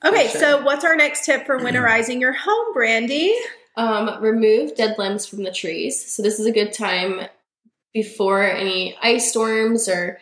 Okay, 0.04 0.28
sure. 0.28 0.40
so 0.40 0.62
what's 0.64 0.84
our 0.84 0.96
next 0.96 1.24
tip 1.26 1.46
for 1.46 1.58
winterizing 1.58 2.20
your 2.20 2.32
home, 2.32 2.72
Brandie? 2.74 3.34
Um, 3.76 4.20
remove 4.22 4.74
dead 4.76 4.96
limbs 4.98 5.26
from 5.26 5.44
the 5.44 5.52
trees. 5.52 6.04
So 6.12 6.22
this 6.22 6.38
is 6.40 6.46
a 6.46 6.52
good 6.52 6.72
time 6.72 7.26
before 7.92 8.42
any 8.42 8.96
ice 9.02 9.30
storms 9.30 9.88
or 9.88 10.18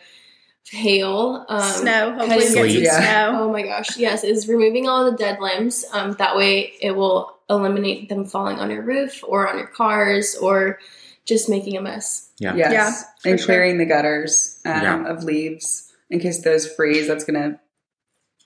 hail. 0.71 1.45
Um, 1.49 1.61
snow. 1.61 2.11
Hopefully, 2.11 2.47
cutting- 2.47 2.61
we 2.61 2.81
get 2.81 2.93
some 2.93 3.03
Yeah. 3.03 3.27
snow. 3.31 3.41
Oh 3.43 3.51
my 3.51 3.61
gosh, 3.63 3.97
yes, 3.97 4.23
is 4.23 4.47
removing 4.47 4.87
all 4.87 5.09
the 5.09 5.17
dead 5.17 5.39
limbs. 5.39 5.85
Um, 5.91 6.13
that 6.19 6.35
way 6.35 6.73
it 6.81 6.91
will 6.91 7.35
eliminate 7.49 8.09
them 8.09 8.25
falling 8.25 8.59
on 8.59 8.69
your 8.69 8.81
roof 8.83 9.23
or 9.27 9.47
on 9.47 9.57
your 9.57 9.67
cars 9.67 10.35
or 10.35 10.79
just 11.25 11.49
making 11.49 11.77
a 11.77 11.81
mess. 11.81 12.29
Yeah. 12.39 12.55
Yes, 12.55 12.71
Yeah, 12.71 12.91
for 13.21 13.29
and 13.29 13.39
sure. 13.39 13.45
clearing 13.47 13.77
the 13.77 13.85
gutters 13.85 14.59
um, 14.65 14.81
Yeah. 14.81 15.05
of 15.07 15.23
leaves 15.23 15.91
in 16.09 16.19
case 16.19 16.41
those 16.43 16.67
freeze. 16.71 17.07
That's 17.07 17.23
gonna 17.23 17.59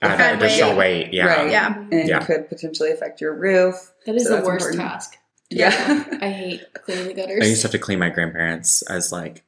Add 0.02 0.20
Add 0.20 0.36
additional 0.42 0.70
weight. 0.76 1.04
weight. 1.06 1.14
Yeah. 1.14 1.26
Right. 1.26 1.50
Yeah. 1.50 1.74
and 1.92 2.08
Yeah. 2.08 2.18
could 2.24 2.48
potentially 2.48 2.90
affect 2.90 3.20
your 3.22 3.34
roof. 3.34 3.74
That 4.06 4.16
is 4.16 4.24
So 4.26 4.36
the 4.36 4.42
worst 4.42 4.66
important. 4.66 4.82
task. 4.82 5.16
Yeah. 5.50 6.04
I 6.20 6.28
hate 6.30 6.60
cleaning 6.74 7.06
the 7.08 7.14
gutters. 7.14 7.42
I 7.42 7.46
used 7.46 7.62
to 7.62 7.66
have 7.68 7.72
to 7.72 7.78
clean 7.78 7.98
my 8.00 8.08
grandparents 8.10 8.82
as 8.82 9.12
like 9.12 9.44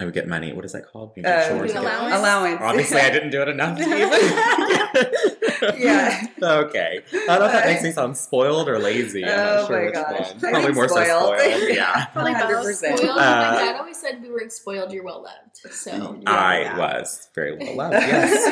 I 0.00 0.04
would 0.04 0.14
get 0.14 0.28
money. 0.28 0.52
What 0.52 0.64
is 0.64 0.72
that 0.72 0.86
called? 0.86 1.12
You 1.16 1.24
Uh, 1.24 1.26
get 1.26 1.48
chores. 1.50 1.74
Allowance? 1.74 2.14
Allowance. 2.14 2.60
Obviously, 2.62 3.00
I 3.00 3.10
didn't 3.16 3.30
do 3.30 3.42
it 3.42 3.48
enough. 3.48 3.76
Yeah. 5.76 6.22
okay. 6.42 7.00
I 7.12 7.26
don't 7.26 7.40
know 7.40 7.46
if 7.46 7.52
that 7.52 7.66
makes 7.66 7.82
me 7.82 7.90
sound 7.90 8.16
spoiled 8.16 8.68
or 8.68 8.78
lazy. 8.78 9.24
I'm 9.24 9.30
Oh 9.30 9.34
not 9.62 9.66
sure 9.66 9.78
my 9.80 9.84
which 9.86 9.94
gosh. 9.94 10.34
one. 10.34 10.44
I 10.46 10.50
Probably 10.52 10.72
more 10.72 10.88
spoiled. 10.88 11.06
so 11.06 11.38
spoiled. 11.38 11.68
Yeah. 11.74 12.04
Probably 12.12 12.32
both. 12.32 12.66
100%. 12.66 12.74
Spoiled. 12.76 13.00
Uh, 13.10 13.14
my 13.16 13.58
dad 13.58 13.76
always 13.76 14.00
said 14.00 14.22
we 14.22 14.30
weren't 14.30 14.52
spoiled, 14.52 14.92
you're 14.92 15.02
well 15.04 15.22
loved. 15.24 15.74
So 15.74 16.20
I 16.26 16.60
Yeah. 16.60 16.78
was 16.78 17.28
very 17.34 17.56
well 17.56 17.74
loved. 17.76 17.94
Yes. 17.94 18.46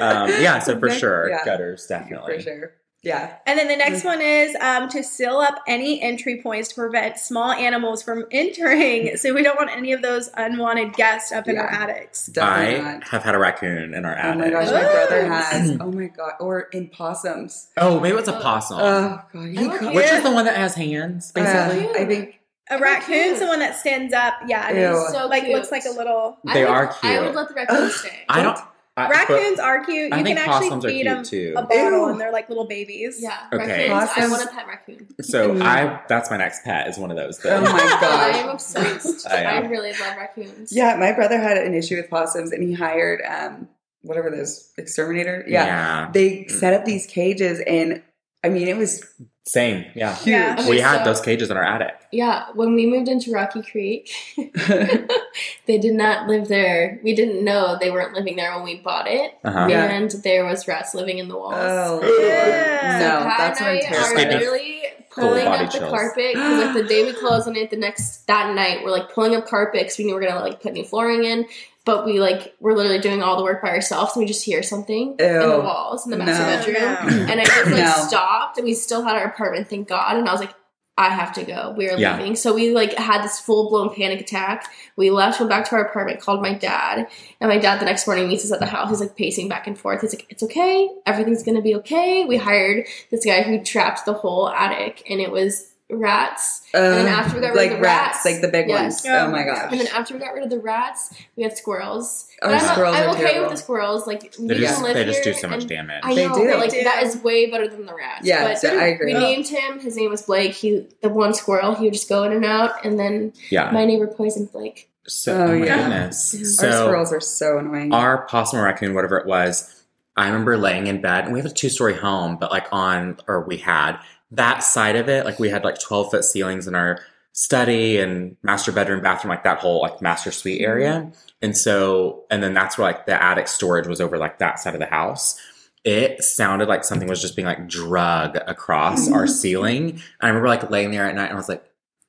um, 0.00 0.28
yeah. 0.42 0.58
So 0.58 0.78
for 0.78 0.90
sure, 0.90 1.30
Yeah. 1.30 1.44
gutters 1.46 1.86
definitely. 1.86 2.36
For 2.36 2.42
sure. 2.42 2.72
Yeah. 3.04 3.36
And 3.46 3.58
then 3.58 3.68
the 3.68 3.76
next 3.76 4.02
one 4.04 4.20
is 4.20 4.56
um, 4.60 4.88
to 4.90 5.02
seal 5.04 5.36
up 5.36 5.56
any 5.68 6.00
entry 6.02 6.40
points 6.42 6.70
to 6.70 6.74
prevent 6.74 7.18
small 7.18 7.52
animals 7.52 8.02
from 8.02 8.24
entering. 8.32 9.16
So 9.16 9.34
we 9.34 9.42
don't 9.42 9.56
want 9.56 9.70
any 9.70 9.92
of 9.92 10.02
those 10.02 10.30
unwanted 10.34 10.94
guests 10.94 11.30
up 11.32 11.46
in 11.48 11.58
our 11.58 11.68
attics. 11.68 12.26
Definitely 12.26 12.76
I 12.80 12.92
not. 12.94 13.08
have 13.08 13.22
had 13.22 13.34
a 13.34 13.38
raccoon 13.38 13.94
in 13.94 14.04
our 14.04 14.14
attic. 14.14 14.40
Oh 14.40 14.44
attic. 14.44 14.54
my 14.54 14.60
gosh, 14.64 14.72
my 14.72 14.92
brother 14.92 15.26
has. 15.26 15.70
Oh 15.80 15.92
my 15.92 16.06
god, 16.06 16.32
or 16.40 16.60
in 16.72 16.88
possums. 16.88 17.68
Oh, 17.76 18.00
maybe 18.00 18.16
it's 18.16 18.28
a 18.28 18.32
possum. 18.40 18.78
Oh 18.80 19.08
god, 19.10 19.24
co- 19.32 19.38
okay. 19.40 19.94
Which 19.94 20.06
is 20.06 20.22
the 20.22 20.30
one 20.32 20.46
that 20.46 20.56
has 20.56 20.74
hands, 20.74 21.30
basically? 21.32 21.86
Uh, 21.88 21.92
I 21.92 22.04
think 22.06 22.40
A 22.70 22.78
raccoon's 22.78 23.38
the 23.40 23.46
one 23.46 23.58
that 23.58 23.76
stands 23.76 24.14
up. 24.14 24.34
Yeah, 24.48 24.70
it 24.70 24.76
Ew. 24.80 25.06
So 25.12 25.26
like 25.26 25.44
cute. 25.44 25.54
looks 25.56 25.70
like 25.70 25.84
a 25.84 25.90
little. 25.90 26.38
I 26.46 26.54
They 26.54 26.60
would- 26.64 26.70
are 26.70 26.96
I 27.02 27.20
would 27.20 27.34
let 27.34 27.48
the 27.48 27.54
raccoon 27.54 27.90
stay. 27.90 28.24
I 28.28 28.42
don't. 28.42 28.58
I, 28.96 29.08
Raccoons 29.08 29.58
are 29.58 29.84
cute. 29.84 30.12
I 30.12 30.18
You 30.18 30.24
think 30.24 30.38
can 30.38 30.48
actually 30.48 30.68
possums 30.68 30.84
are 30.84 30.88
feed 30.88 31.02
cute 31.02 31.06
them 31.06 31.24
too. 31.24 31.54
a 31.56 31.62
bottle, 31.62 31.76
Ew. 31.90 32.08
and 32.10 32.20
they're 32.20 32.30
like 32.30 32.48
little 32.48 32.66
babies. 32.66 33.18
Yeah, 33.20 33.36
Okay. 33.52 33.90
raccoons. 33.90 34.10
I 34.16 34.28
want 34.28 34.44
a 34.44 34.54
pet 34.54 34.66
raccoon. 34.68 35.06
So 35.20 35.50
Mm. 35.54 35.62
I 35.62 36.00
that's 36.08 36.30
my 36.30 36.36
next 36.36 36.62
pet 36.64 36.86
is 36.86 36.96
one 36.96 37.10
of 37.10 37.16
those. 37.16 37.40
Oh 37.44 37.60
my 37.60 37.66
gosh. 37.70 38.02
I 38.02 38.38
am 38.38 38.48
obsessed. 38.50 39.26
I 39.26 39.44
I, 39.44 39.58
really 39.66 39.90
love 39.92 40.16
raccoons. 40.16 40.72
yeah, 40.72 40.96
my 40.96 41.10
brother 41.12 41.40
had 41.40 41.56
an 41.58 41.74
issue 41.74 41.96
with 41.96 42.08
possums, 42.08 42.52
and 42.52 42.62
he 42.62 42.72
hired 42.72 43.20
um 43.28 43.68
whatever 44.02 44.30
those 44.30 44.70
exterminator. 44.78 45.44
Yeah, 45.48 45.64
yeah. 45.66 46.10
they 46.12 46.46
set 46.46 46.72
up 46.72 46.84
these 46.84 47.06
cages, 47.06 47.60
and 47.66 48.00
I 48.44 48.48
mean 48.50 48.68
it 48.68 48.76
was 48.76 49.02
Same. 49.46 49.84
Yeah. 49.96 50.14
huge. 50.14 50.26
Yeah. 50.28 50.56
Okay, 50.60 50.70
we 50.70 50.78
had 50.80 50.98
so- 50.98 51.04
those 51.06 51.20
cages 51.20 51.50
in 51.50 51.56
our 51.56 51.64
attic. 51.64 51.94
Yeah, 52.12 52.44
when 52.54 52.74
we 52.74 52.86
moved 52.86 53.08
into 53.08 53.32
Rocky 53.32 53.62
Creek, 53.62 54.08
they 55.66 55.78
did 55.78 55.94
not 55.94 56.28
live 56.28 56.48
there. 56.48 57.00
We 57.02 57.14
didn't 57.14 57.44
know 57.44 57.76
they 57.80 57.90
weren't 57.90 58.14
living 58.14 58.36
there 58.36 58.54
when 58.54 58.62
we 58.64 58.80
bought 58.80 59.06
it, 59.08 59.32
Uh-huh. 59.44 59.66
Yeah. 59.68 59.84
and 59.90 60.10
there 60.22 60.44
was 60.44 60.68
rats 60.68 60.94
living 60.94 61.18
in 61.18 61.28
the 61.28 61.36
walls. 61.36 61.54
oh 61.56 62.00
Yeah. 62.28 62.98
So 63.00 63.18
no, 63.20 63.24
Pat 63.26 63.38
that's 63.38 63.60
and 63.60 63.66
what 63.68 63.72
I'm 63.72 63.76
I 63.76 63.80
terrified 63.96 64.26
are 64.26 64.28
of. 64.36 64.40
literally 64.40 64.82
Full 65.10 65.28
pulling 65.28 65.44
body 65.44 65.64
up 65.64 65.72
the 65.72 65.78
chills. 65.78 65.90
carpet 65.90 66.32
because 66.34 66.64
like 66.64 66.74
the 66.74 66.84
day 66.88 67.04
we 67.04 67.12
closed 67.12 67.46
on 67.48 67.56
it, 67.56 67.70
the 67.70 67.76
next 67.76 68.26
that 68.26 68.54
night 68.54 68.82
we're 68.84 68.90
like 68.90 69.12
pulling 69.12 69.34
up 69.36 69.46
carpet 69.46 69.82
because 69.82 69.98
we 69.98 70.04
knew 70.04 70.14
we 70.14 70.20
were 70.20 70.26
gonna 70.28 70.40
like 70.40 70.60
put 70.60 70.72
new 70.72 70.84
flooring 70.84 71.24
in. 71.24 71.46
But 71.84 72.06
we 72.06 72.18
like 72.18 72.54
we're 72.60 72.74
literally 72.74 72.98
doing 73.00 73.22
all 73.22 73.36
the 73.36 73.42
work 73.42 73.60
by 73.62 73.68
ourselves, 73.68 74.16
and 74.16 74.22
we 74.22 74.26
just 74.26 74.44
hear 74.44 74.62
something 74.62 75.16
in 75.18 75.48
the 75.50 75.60
walls 75.60 76.04
in 76.06 76.10
the 76.10 76.16
master 76.16 76.42
No. 76.44 76.56
bedroom. 76.74 77.28
And 77.28 77.40
I 77.40 77.44
just 77.44 77.66
like 77.66 77.74
No. 77.84 77.92
stopped, 78.08 78.56
and 78.58 78.64
we 78.64 78.72
still 78.74 79.02
had 79.02 79.16
our 79.16 79.24
apartment, 79.26 79.68
thank 79.68 79.88
God. 79.88 80.16
And 80.16 80.26
I 80.28 80.32
was 80.32 80.40
like, 80.40 80.54
I 80.96 81.08
have 81.10 81.32
to 81.34 81.42
go. 81.42 81.74
We 81.76 81.90
are 81.90 81.98
Yeah. 81.98 82.16
leaving. 82.16 82.36
So 82.36 82.54
we 82.54 82.70
like 82.70 82.94
had 82.94 83.22
this 83.22 83.38
full 83.40 83.68
blown 83.68 83.94
panic 83.94 84.20
attack. 84.20 84.70
We 84.96 85.10
left, 85.10 85.40
went 85.40 85.50
back 85.50 85.68
to 85.68 85.74
our 85.74 85.84
apartment, 85.84 86.20
called 86.20 86.40
my 86.40 86.54
dad, 86.54 87.06
and 87.40 87.50
my 87.50 87.58
dad 87.58 87.80
the 87.80 87.84
next 87.84 88.06
morning 88.06 88.28
meets 88.28 88.44
us 88.44 88.52
at 88.52 88.60
the 88.60 88.66
house. 88.66 88.88
He's 88.90 89.00
like 89.00 89.16
pacing 89.16 89.48
back 89.50 89.66
and 89.66 89.76
forth. 89.78 90.00
He's 90.00 90.14
like, 90.14 90.26
"It's 90.30 90.42
okay. 90.44 90.88
Everything's 91.04 91.42
gonna 91.42 91.60
be 91.62 91.74
okay." 91.76 92.24
We 92.24 92.36
hired 92.38 92.86
this 93.10 93.26
guy 93.26 93.42
who 93.42 93.62
trapped 93.62 94.06
the 94.06 94.12
whole 94.14 94.48
attic, 94.48 95.02
and 95.10 95.20
it 95.20 95.30
was 95.32 95.73
rats. 95.90 96.62
Uh, 96.72 96.80
then 96.80 97.06
after 97.08 97.34
we 97.36 97.40
got 97.42 97.48
rid 97.48 97.56
like 97.56 97.70
of 97.72 97.76
the 97.76 97.82
rats- 97.82 98.24
like 98.24 98.40
the 98.40 98.48
big 98.48 98.68
Yes. 98.68 99.04
ones. 99.04 99.06
Oh 99.08 99.30
my 99.30 99.42
gosh. 99.44 99.68
And 99.70 99.80
then 99.80 99.86
after 99.88 100.14
we 100.14 100.20
got 100.20 100.32
rid 100.34 100.42
of 100.42 100.50
the 100.50 100.58
rats, 100.58 101.14
we 101.36 101.42
had 101.42 101.56
squirrels. 101.56 102.26
Oh, 102.42 102.48
But 102.48 102.62
I'm, 102.62 102.68
squirrels 102.72 102.96
I'm 102.96 103.02
are 103.08 103.12
okay 103.12 103.20
terrible. 103.24 103.42
with 103.42 103.50
the 103.50 103.56
squirrels. 103.58 104.06
Like 104.06 104.32
They 104.36 104.44
we 104.54 104.54
just 104.60 104.74
can 104.76 104.84
live 104.84 104.94
they 104.94 105.04
just 105.04 105.22
do 105.22 105.34
so 105.34 105.48
much 105.48 105.66
damage. 105.66 106.00
I 106.02 106.14
They 106.14 106.26
know, 106.26 106.34
do. 106.34 106.46
but 106.48 106.58
like 106.58 106.70
do. 106.70 106.82
that 106.84 107.02
is 107.02 107.16
way 107.22 107.50
better 107.50 107.68
than 107.68 107.86
the 107.86 107.94
rats. 107.94 108.26
Yeah, 108.26 108.44
but 108.48 108.58
so 108.58 108.76
I 108.76 108.84
agree. 108.86 109.12
we 109.14 109.20
named 109.20 109.46
him. 109.46 109.78
His 109.78 109.96
name 109.96 110.10
was 110.10 110.22
Blake. 110.22 110.52
He 110.54 110.86
the 111.02 111.10
one 111.10 111.34
squirrel. 111.34 111.74
He 111.74 111.84
would 111.84 111.92
just 111.92 112.08
go 112.08 112.24
in 112.24 112.32
and 112.32 112.44
out, 112.44 112.84
and 112.84 112.98
then 112.98 113.32
yeah. 113.50 113.70
my 113.70 113.84
neighbor 113.84 114.06
poisoned 114.06 114.52
Blake. 114.52 114.88
So 115.06 115.36
Oh, 115.36 115.42
oh, 115.44 115.58
my 115.58 115.66
yeah. 115.66 115.76
goodness. 115.76 116.34
Our 116.34 116.44
So 116.46 116.66
Our 116.66 116.72
squirrels 116.86 117.12
are 117.12 117.20
so 117.20 117.58
annoying. 117.58 117.92
our 117.92 118.26
possum 118.26 118.58
or 118.58 118.62
raccoon, 118.64 118.94
whatever 118.94 119.18
it 119.18 119.26
was, 119.26 119.82
I 120.16 120.28
remember 120.28 120.56
laying 120.56 120.86
in 120.86 121.02
bed, 121.02 121.24
and 121.24 121.32
we 121.34 121.38
have 121.40 121.46
a 121.50 121.52
two 121.52 121.68
story 121.68 121.94
home, 121.94 122.36
but 122.38 122.50
like 122.50 122.66
on, 122.72 123.18
or 123.28 123.40
we 123.46 123.58
had 123.58 123.98
that 124.36 124.62
side 124.62 124.96
of 124.96 125.08
it, 125.08 125.24
like 125.24 125.38
we 125.38 125.48
had 125.48 125.64
like 125.64 125.78
12 125.78 126.10
foot 126.10 126.24
ceilings 126.24 126.66
in 126.66 126.74
our 126.74 127.00
study 127.32 127.98
and 127.98 128.36
master 128.42 128.72
bedroom, 128.72 129.02
bathroom, 129.02 129.30
like 129.30 129.44
that 129.44 129.58
whole 129.58 129.82
like 129.82 130.00
master 130.00 130.30
suite 130.30 130.60
mm-hmm. 130.60 130.70
area. 130.70 131.12
And 131.42 131.56
so, 131.56 132.24
and 132.30 132.42
then 132.42 132.54
that's 132.54 132.78
where 132.78 132.86
like 132.86 133.06
the 133.06 133.22
attic 133.22 133.48
storage 133.48 133.86
was 133.86 134.00
over 134.00 134.18
like 134.18 134.38
that 134.38 134.58
side 134.58 134.74
of 134.74 134.80
the 134.80 134.86
house. 134.86 135.38
It 135.84 136.22
sounded 136.22 136.68
like 136.68 136.84
something 136.84 137.08
was 137.08 137.20
just 137.20 137.36
being 137.36 137.46
like 137.46 137.68
drug 137.68 138.36
across 138.46 139.10
our 139.10 139.24
mm-hmm. 139.24 139.32
ceiling. 139.32 139.90
And 139.90 140.00
I 140.22 140.28
remember 140.28 140.48
like 140.48 140.70
laying 140.70 140.92
there 140.92 141.06
at 141.06 141.14
night 141.14 141.24
and 141.24 141.34
I 141.34 141.36
was 141.36 141.48
like, 141.48 141.64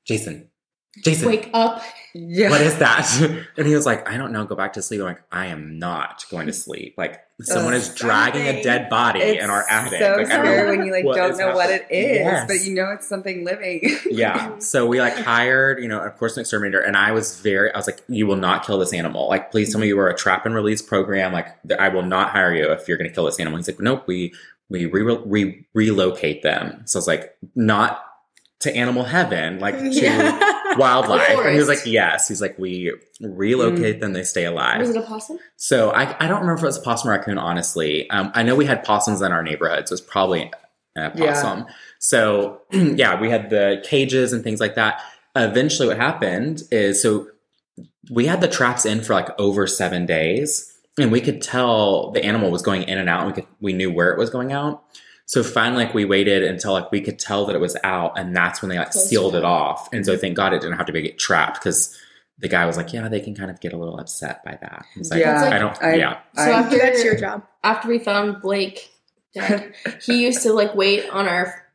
Jason, 0.05 0.49
Jason, 1.03 1.27
Wake 1.27 1.49
up! 1.53 1.81
yeah. 2.13 2.49
what 2.49 2.61
is 2.61 2.77
that? 2.77 3.05
And 3.57 3.67
he 3.67 3.75
was 3.75 3.85
like, 3.85 4.07
I 4.09 4.17
don't 4.17 4.31
know, 4.31 4.45
go 4.45 4.55
back 4.55 4.73
to 4.73 4.81
sleep. 4.81 5.01
I'm 5.01 5.07
like, 5.07 5.21
I 5.31 5.47
am 5.47 5.77
not 5.79 6.23
going 6.31 6.47
to 6.47 6.53
sleep. 6.53 6.95
Like 6.97 7.21
someone 7.41 7.73
is 7.73 7.93
dragging 7.93 8.47
a 8.47 8.63
dead 8.63 8.89
body 8.89 9.19
It's 9.19 9.43
in 9.43 9.49
our 9.49 9.65
attic. 9.69 9.99
so 9.99 10.15
Like, 10.17 10.27
scary 10.27 10.77
when 10.77 10.85
you 10.85 10.91
like 10.93 11.03
don't 11.03 11.37
know 11.37 11.53
what 11.53 11.69
it 11.69 11.85
is, 11.89 12.19
Yes. 12.19 12.47
but 12.47 12.61
you 12.65 12.73
know 12.73 12.91
it's 12.91 13.07
something 13.07 13.43
living. 13.43 13.81
Yeah. 14.09 14.57
So 14.59 14.85
we 14.85 14.99
like 15.01 15.15
hired, 15.17 15.81
you 15.81 15.89
know, 15.89 15.99
of 15.99 16.15
course, 16.17 16.37
an 16.37 16.41
exterminator. 16.41 16.79
And 16.79 16.95
I 16.95 17.11
was 17.11 17.39
very, 17.41 17.73
I 17.73 17.77
was 17.77 17.87
like, 17.87 18.01
you 18.07 18.25
will 18.27 18.37
not 18.37 18.65
kill 18.65 18.77
this 18.79 18.93
animal. 18.93 19.27
Like, 19.27 19.51
please 19.51 19.71
tell 19.71 19.81
me 19.81 19.87
you 19.87 19.97
were 19.97 20.07
a 20.09 20.15
trap 20.15 20.45
and 20.45 20.55
release 20.55 20.81
program. 20.81 21.33
Like, 21.33 21.47
I 21.77 21.89
will 21.89 22.03
not 22.03 22.29
hire 22.29 22.53
you 22.55 22.71
if 22.71 22.87
you're 22.87 22.97
going 22.97 23.09
to 23.09 23.13
kill 23.13 23.25
this 23.25 23.39
animal. 23.39 23.57
He's 23.57 23.67
like, 23.67 23.79
nope, 23.81 24.05
we, 24.07 24.33
we 24.69 24.85
re- 24.85 25.17
re- 25.25 25.65
relocate 25.73 26.43
them. 26.43 26.83
So 26.85 26.97
I 26.97 26.99
was 26.99 27.07
like, 27.07 27.35
not 27.55 28.01
to 28.65 28.75
animal 28.75 29.03
heaven, 29.03 29.59
like 29.59 29.77
to 29.79 29.89
Yeah. 29.89 30.75
wildlife. 30.77 31.29
And 31.29 31.51
he 31.51 31.57
was 31.57 31.67
like, 31.69 31.85
yes. 31.85 32.27
He's 32.27 32.41
like, 32.41 32.59
we 32.59 32.91
relocate 33.21 34.01
them, 34.01 34.13
they 34.13 34.23
stay 34.23 34.45
alive. 34.45 34.79
Was 34.79 34.89
it 34.89 34.97
a 34.97 35.01
possum? 35.01 35.39
So 35.55 35.91
I, 35.91 36.15
I 36.23 36.27
don't 36.27 36.41
remember 36.41 36.55
if 36.57 36.63
it 36.63 36.65
was 36.67 36.77
a 36.77 36.81
possum 36.81 37.09
or 37.09 37.13
raccoon, 37.13 37.37
honestly. 37.37 38.09
Um, 38.09 38.31
I 38.35 38.43
know 38.43 38.55
we 38.55 38.65
had 38.65 38.83
possums 38.83 39.21
in 39.21 39.31
our 39.31 39.41
neighborhood, 39.43 39.87
so 39.87 39.93
it's 39.93 40.01
probably 40.01 40.51
a 40.97 41.11
Yeah. 41.15 41.31
possum. 41.33 41.65
So 41.99 42.61
yeah, 42.71 43.19
we 43.19 43.29
had 43.29 43.49
the 43.49 43.81
cages 43.85 44.33
and 44.33 44.43
things 44.43 44.59
like 44.59 44.75
that. 44.75 45.01
Eventually, 45.35 45.87
what 45.87 45.97
happened 45.97 46.63
is 46.71 47.01
so 47.01 47.27
we 48.11 48.25
had 48.25 48.39
the 48.41 48.47
traps 48.47 48.85
in 48.85 49.01
for 49.01 49.13
like 49.13 49.29
over 49.39 49.67
seven 49.67 50.05
days, 50.05 50.71
and 50.99 51.11
we 51.11 51.19
could 51.21 51.41
tell 51.41 52.11
the 52.11 52.23
animal 52.23 52.51
was 52.51 52.61
going 52.61 52.83
in 52.83 52.97
and 52.97 53.09
out. 53.09 53.19
And 53.25 53.27
we 53.27 53.33
could 53.33 53.47
we 53.59 53.73
knew 53.73 53.91
where 53.91 54.11
it 54.11 54.17
was 54.17 54.29
going 54.29 54.51
out. 54.53 54.83
So 55.27 55.43
finally, 55.43 55.85
like 55.85 55.93
we 55.93 56.05
waited 56.05 56.43
until 56.43 56.73
like 56.73 56.91
we 56.91 57.01
could 57.01 57.17
tell 57.17 57.45
that 57.47 57.55
it 57.55 57.59
was 57.59 57.75
out, 57.83 58.17
and 58.17 58.35
that's 58.35 58.61
when 58.61 58.69
they 58.69 58.77
like 58.77 58.91
Closed 58.91 59.09
sealed 59.09 59.35
it 59.35 59.39
it 59.39 59.43
off. 59.43 59.91
And 59.91 60.05
so 60.05 60.13
mm-hmm. 60.13 60.21
thank 60.21 60.35
God 60.35 60.53
it 60.53 60.61
didn't 60.61 60.77
have 60.77 60.85
to 60.85 60.93
be 60.93 61.01
get 61.01 61.17
trapped 61.17 61.59
because 61.59 61.97
the 62.37 62.47
guy 62.47 62.65
was 62.65 62.77
like, 62.77 62.93
"Yeah, 62.93 63.07
they 63.07 63.19
can 63.19 63.35
kind 63.35 63.49
of 63.49 63.59
get 63.59 63.73
a 63.73 63.77
little 63.77 63.99
upset 63.99 64.43
by 64.43 64.57
that." 64.61 64.85
It's 64.95 65.09
like, 65.09 65.21
Yeah, 65.21 65.49
I 65.51 65.57
don't. 65.57 65.83
I- 65.83 65.95
yeah, 65.95 66.19
So 66.35 66.41
I- 66.41 66.49
after 66.49 66.77
That's 66.77 67.03
your 67.03 67.15
job. 67.17 67.43
after 67.63 67.87
we 67.87 67.97
found 67.97 68.41
Blake 68.41 68.91
dead, 69.33 69.73
he 70.03 70.21
used 70.25 70.43
to 70.43 70.53
like 70.53 70.75
wait 70.75 71.09
on 71.09 71.27
our 71.27 71.65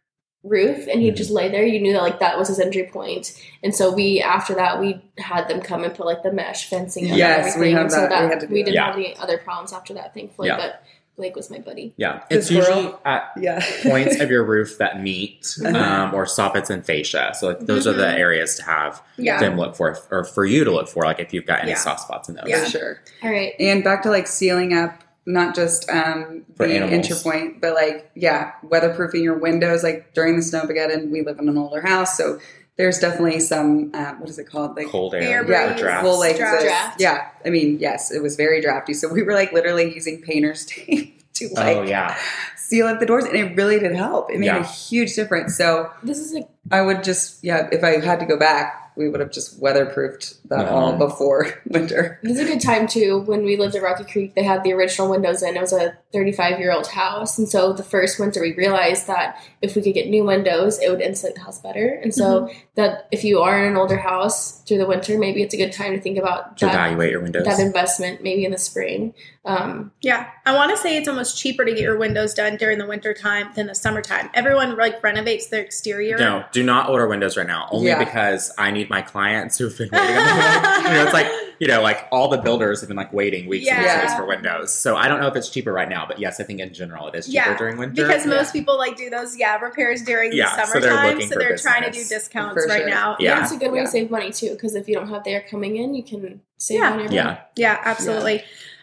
roof 0.43 0.87
and 0.89 1.03
he'd 1.03 1.09
mm-hmm. 1.09 1.17
just 1.17 1.31
lay 1.31 1.51
there. 1.51 1.65
You 1.65 1.81
knew 1.81 1.93
that 1.93 2.03
like 2.03 2.21
that 2.21 2.39
was 2.39 2.49
his 2.49 2.61
entry 2.61 2.85
point. 2.85 3.39
And 3.63 3.75
so 3.75 3.93
we 3.93 4.23
after 4.23 4.55
that 4.55 4.81
we 4.81 5.03
had 5.19 5.49
them 5.49 5.61
come 5.61 5.85
and 5.85 5.95
put 5.95 6.07
like 6.07 6.23
the 6.23 6.33
mesh 6.33 6.69
fencing 6.71 7.07
Yes, 7.07 7.55
and 7.55 7.61
we 7.61 7.73
everything. 7.73 7.77
have 7.77 7.83
and 7.85 7.93
so 7.93 8.01
that. 8.09 8.23
We 8.23 8.29
had 8.31 8.41
to 8.41 8.47
do 8.47 8.55
we 8.55 8.63
didn't 8.63 8.75
Yeah. 8.75 8.87
have 8.87 8.95
any 8.97 9.17
other 9.17 9.39
problems 9.39 9.73
after 9.73 9.95
that, 9.95 10.15
thankfully. 10.15 10.49
Yeah. 10.49 10.57
But 10.57 10.83
Blake 11.21 11.37
was 11.37 11.51
my 11.51 11.59
buddy. 11.59 11.93
yeah. 11.97 12.23
The 12.31 12.37
It's 12.39 12.51
usually 12.51 12.83
squirrel? 12.85 13.01
at 13.05 13.31
yeah. 13.39 13.65
points 13.83 14.19
of 14.21 14.31
your 14.31 14.43
roof 14.45 14.79
that 14.79 15.01
meet 15.03 15.55
Uh-huh. 15.65 15.77
um, 15.79 16.15
or 16.15 16.25
soffits 16.25 16.71
and 16.71 16.85
fascia. 16.85 17.33
So 17.39 17.49
like, 17.49 17.61
those 17.61 17.87
are 17.87 17.93
the 17.93 18.09
areas 18.09 18.55
to 18.57 18.63
have 18.65 19.03
Yeah. 19.19 19.39
them 19.39 19.57
look 19.59 19.77
for, 19.77 19.99
or 20.11 20.25
for 20.25 20.45
you 20.47 20.65
to 20.65 20.71
look 20.71 20.89
for, 20.89 21.05
like 21.05 21.21
if 21.21 21.33
you've 21.35 21.47
got 21.47 21.61
any 21.61 21.73
Yeah. 21.73 21.77
soft 21.77 22.01
spots 22.01 22.29
in 22.31 22.37
those. 22.37 22.45
Yeah. 22.47 22.65
Sure. 22.65 23.01
All 23.23 23.31
right. 23.31 23.53
And 23.61 23.85
back 23.85 24.03
to 24.05 24.11
like 24.11 24.27
sealing 24.27 24.73
up 24.73 25.05
not 25.27 25.55
just 25.55 25.89
um 25.91 26.43
For 26.57 26.67
the 26.67 26.75
animals. 26.77 26.93
entry 27.11 27.17
point, 27.23 27.61
but 27.61 27.75
like 27.75 28.11
yeah, 28.15 28.53
weatherproofing 28.67 29.23
your 29.23 29.39
windows. 29.39 29.83
Like 29.85 30.15
during 30.15 30.35
the 30.37 30.43
snowmageddon, 30.43 31.11
we 31.11 31.21
live 31.23 31.39
in 31.39 31.49
an 31.49 31.59
older 31.59 31.83
house, 31.83 32.17
so 32.17 32.39
there's 32.81 32.99
definitely 32.99 33.41
some 33.41 33.91
uh, 33.95 34.15
what 34.15 34.29
is 34.31 34.39
it 34.39 34.45
called? 34.49 34.75
Like 34.77 34.89
Cold 34.89 35.15
air, 35.15 35.23
Air 35.23 35.51
yeah, 35.51 35.75
or 35.75 35.79
drafts. 35.79 36.05
well, 36.05 36.19
like 36.19 36.37
Draft. 36.37 36.61
the- 36.61 36.67
Draft. 36.69 37.01
yeah. 37.01 37.29
I 37.45 37.51
mean, 37.51 37.79
yes, 37.79 38.11
it 38.11 38.23
was 38.23 38.37
very 38.37 38.61
drafty. 38.63 38.95
So 38.95 39.09
we 39.09 39.23
were 39.23 39.35
like 39.35 39.53
literally 39.53 39.93
using 39.95 40.23
painter's 40.23 40.65
tape 40.73 41.23
to 41.35 41.49
like 41.55 41.77
oh 41.77 41.83
yeah, 41.83 42.17
seal 42.57 42.87
up 42.87 42.99
the 43.01 43.07
doors, 43.07 43.25
and 43.25 43.37
it 43.37 43.55
really 43.57 43.79
did 43.79 43.95
help. 43.95 44.31
It 44.31 44.39
made 44.41 44.47
Yeah. 44.47 44.61
a 44.61 44.65
huge 44.65 45.15
difference. 45.15 45.57
So 45.57 45.91
This 46.03 46.19
is 46.19 46.33
like 46.33 46.49
I 46.71 46.81
would 46.83 47.05
just 47.05 47.45
yeah, 47.45 47.69
if 47.71 47.85
I 47.85 48.01
had 48.01 48.19
to 48.21 48.27
go 48.27 48.37
back, 48.39 48.90
we 48.97 49.09
would 49.09 49.21
have 49.21 49.31
just 49.31 49.61
weatherproofed 49.63 50.37
that 50.49 50.67
Mhm. 50.69 50.73
all 50.73 50.93
before 50.95 51.47
winter. 51.67 52.19
It 52.23 52.29
was 52.29 52.39
a 52.41 52.45
good 52.45 52.61
time 52.61 52.87
too 52.87 53.21
when 53.27 53.45
we 53.45 53.57
lived 53.57 53.75
at 53.75 53.83
Rocky 53.83 54.05
Creek. 54.05 54.35
They 54.35 54.43
had 54.43 54.63
the 54.65 54.73
original 54.73 55.09
windows 55.11 55.43
in. 55.43 55.57
It 55.57 55.61
was 55.61 55.73
a 55.73 55.97
35 56.13 56.59
year 56.59 56.73
old 56.73 56.87
house, 56.89 57.39
and 57.39 57.49
so 57.49 57.73
the 57.73 57.83
first 57.85 58.19
winter 58.19 58.41
we 58.41 58.55
realized 58.55 59.07
that 59.07 59.37
if 59.63 59.77
we 59.77 59.83
could 59.83 59.95
get 59.95 60.09
new 60.09 60.25
windows, 60.25 60.79
it 60.81 60.91
would 60.91 61.01
insulate 61.01 61.37
the 61.37 61.43
house 61.43 61.61
better. 61.61 61.99
And 62.03 62.13
so 62.15 62.43
Mm-hmm. 62.43 62.59
that 62.77 63.07
if 63.13 63.25
you 63.25 63.41
are 63.41 63.59
in 63.65 63.71
an 63.73 63.77
older 63.77 63.97
house 63.97 64.63
through 64.63 64.79
the 64.79 64.87
winter, 64.87 65.19
maybe 65.19 65.43
it's 65.43 65.55
a 65.55 65.57
good 65.57 65.73
time 65.73 65.93
to 65.93 66.01
think 66.01 66.19
about 66.19 66.57
To 66.59 66.67
that, 66.67 66.75
evaluate 66.75 67.11
your 67.11 67.21
windows. 67.21 67.45
that 67.45 67.59
investment 67.61 68.23
maybe 68.23 68.45
in 68.45 68.51
the 68.53 68.59
spring. 68.59 69.15
Um, 69.45 69.93
Yeah, 70.03 70.27
I 70.47 70.55
want 70.55 70.71
to 70.71 70.77
say 70.77 70.97
it's 70.97 71.09
almost 71.09 71.39
cheaper 71.39 71.65
to 71.65 71.71
get 71.73 71.81
your 71.81 71.97
windows 71.97 72.35
done 72.35 72.57
during 72.57 72.79
the 72.79 72.87
winter 72.87 73.15
time 73.15 73.51
than 73.55 73.67
the 73.69 73.75
summertime. 73.75 74.31
Everyone 74.35 74.77
like 74.77 75.03
renovates 75.03 75.47
their 75.49 75.63
exterior. 75.63 76.19
No, 76.19 76.45
do 76.53 76.63
not 76.63 76.91
order 76.91 77.07
windows 77.09 77.37
right 77.37 77.47
now. 77.47 77.69
Only 77.71 77.89
Yeah. 77.89 77.99
because 77.99 78.53
I 78.59 78.71
need 78.71 78.90
my 78.91 79.01
clients 79.01 79.57
who've 79.57 79.77
been 79.79 79.89
waiting. 79.93 80.17
on 80.17 80.83
the 80.83 80.83
you 80.91 80.95
know, 80.97 81.05
it's 81.05 81.13
like 81.15 81.27
you 81.61 81.67
know, 81.69 81.83
like 81.83 82.07
all 82.11 82.29
the 82.29 82.39
builders 82.39 82.81
have 82.81 82.89
been 82.89 82.97
like 82.97 83.13
waiting 83.13 83.47
weeks 83.47 83.69
and 83.69 83.79
weeks 83.79 84.15
for 84.15 84.27
windows. 84.27 84.75
So 84.75 84.97
I 84.97 85.09
don't 85.09 85.21
know 85.21 85.27
if 85.29 85.37
it's 85.37 85.49
cheaper 85.51 85.73
right 85.73 85.89
now, 85.89 86.07
but 86.07 86.19
yes, 86.19 86.41
I 86.41 86.45
think 86.45 86.59
in 86.61 86.73
general 86.75 87.07
it 87.09 87.15
is 87.15 87.27
cheaper 87.27 87.35
Yeah, 87.51 87.57
during 87.57 87.77
winter. 87.79 88.07
because 88.07 88.27
most 88.27 88.53
people 88.53 88.77
like 88.79 88.97
do 88.97 89.09
those 89.11 89.37
yeah 89.39 89.59
repairs 89.59 90.03
during 90.03 90.33
Yeah, 90.33 90.57
the 90.57 90.67
so 90.67 90.81
they're 90.81 90.91
summertime, 90.91 91.21
so 91.23 91.39
they're 91.39 91.57
trying 91.57 91.83
to 91.85 91.91
do 91.91 92.03
discounts 92.05 92.63
For 92.63 92.69
right 92.69 92.81
sure. 92.81 92.89
now. 92.91 93.17
Yeah. 93.21 93.37
and 93.37 93.43
it's 93.45 93.53
a 93.53 93.57
good 93.59 93.71
way 93.73 93.79
Yeah. 93.79 93.85
to 93.85 93.91
save 93.91 94.11
money 94.11 94.33
too, 94.33 94.51
because 94.51 94.75
if 94.75 94.89
you 94.89 94.95
don't 94.97 95.09
have 95.09 95.23
the 95.25 95.31
air 95.31 95.45
coming 95.51 95.77
in, 95.77 95.95
you 95.95 96.03
can 96.03 96.41
save 96.59 96.81
Yeah. 96.81 96.93
on 96.93 97.01
your 97.01 97.13
yeah, 97.13 97.41
yeah, 97.57 97.81
absolutely. 97.85 98.43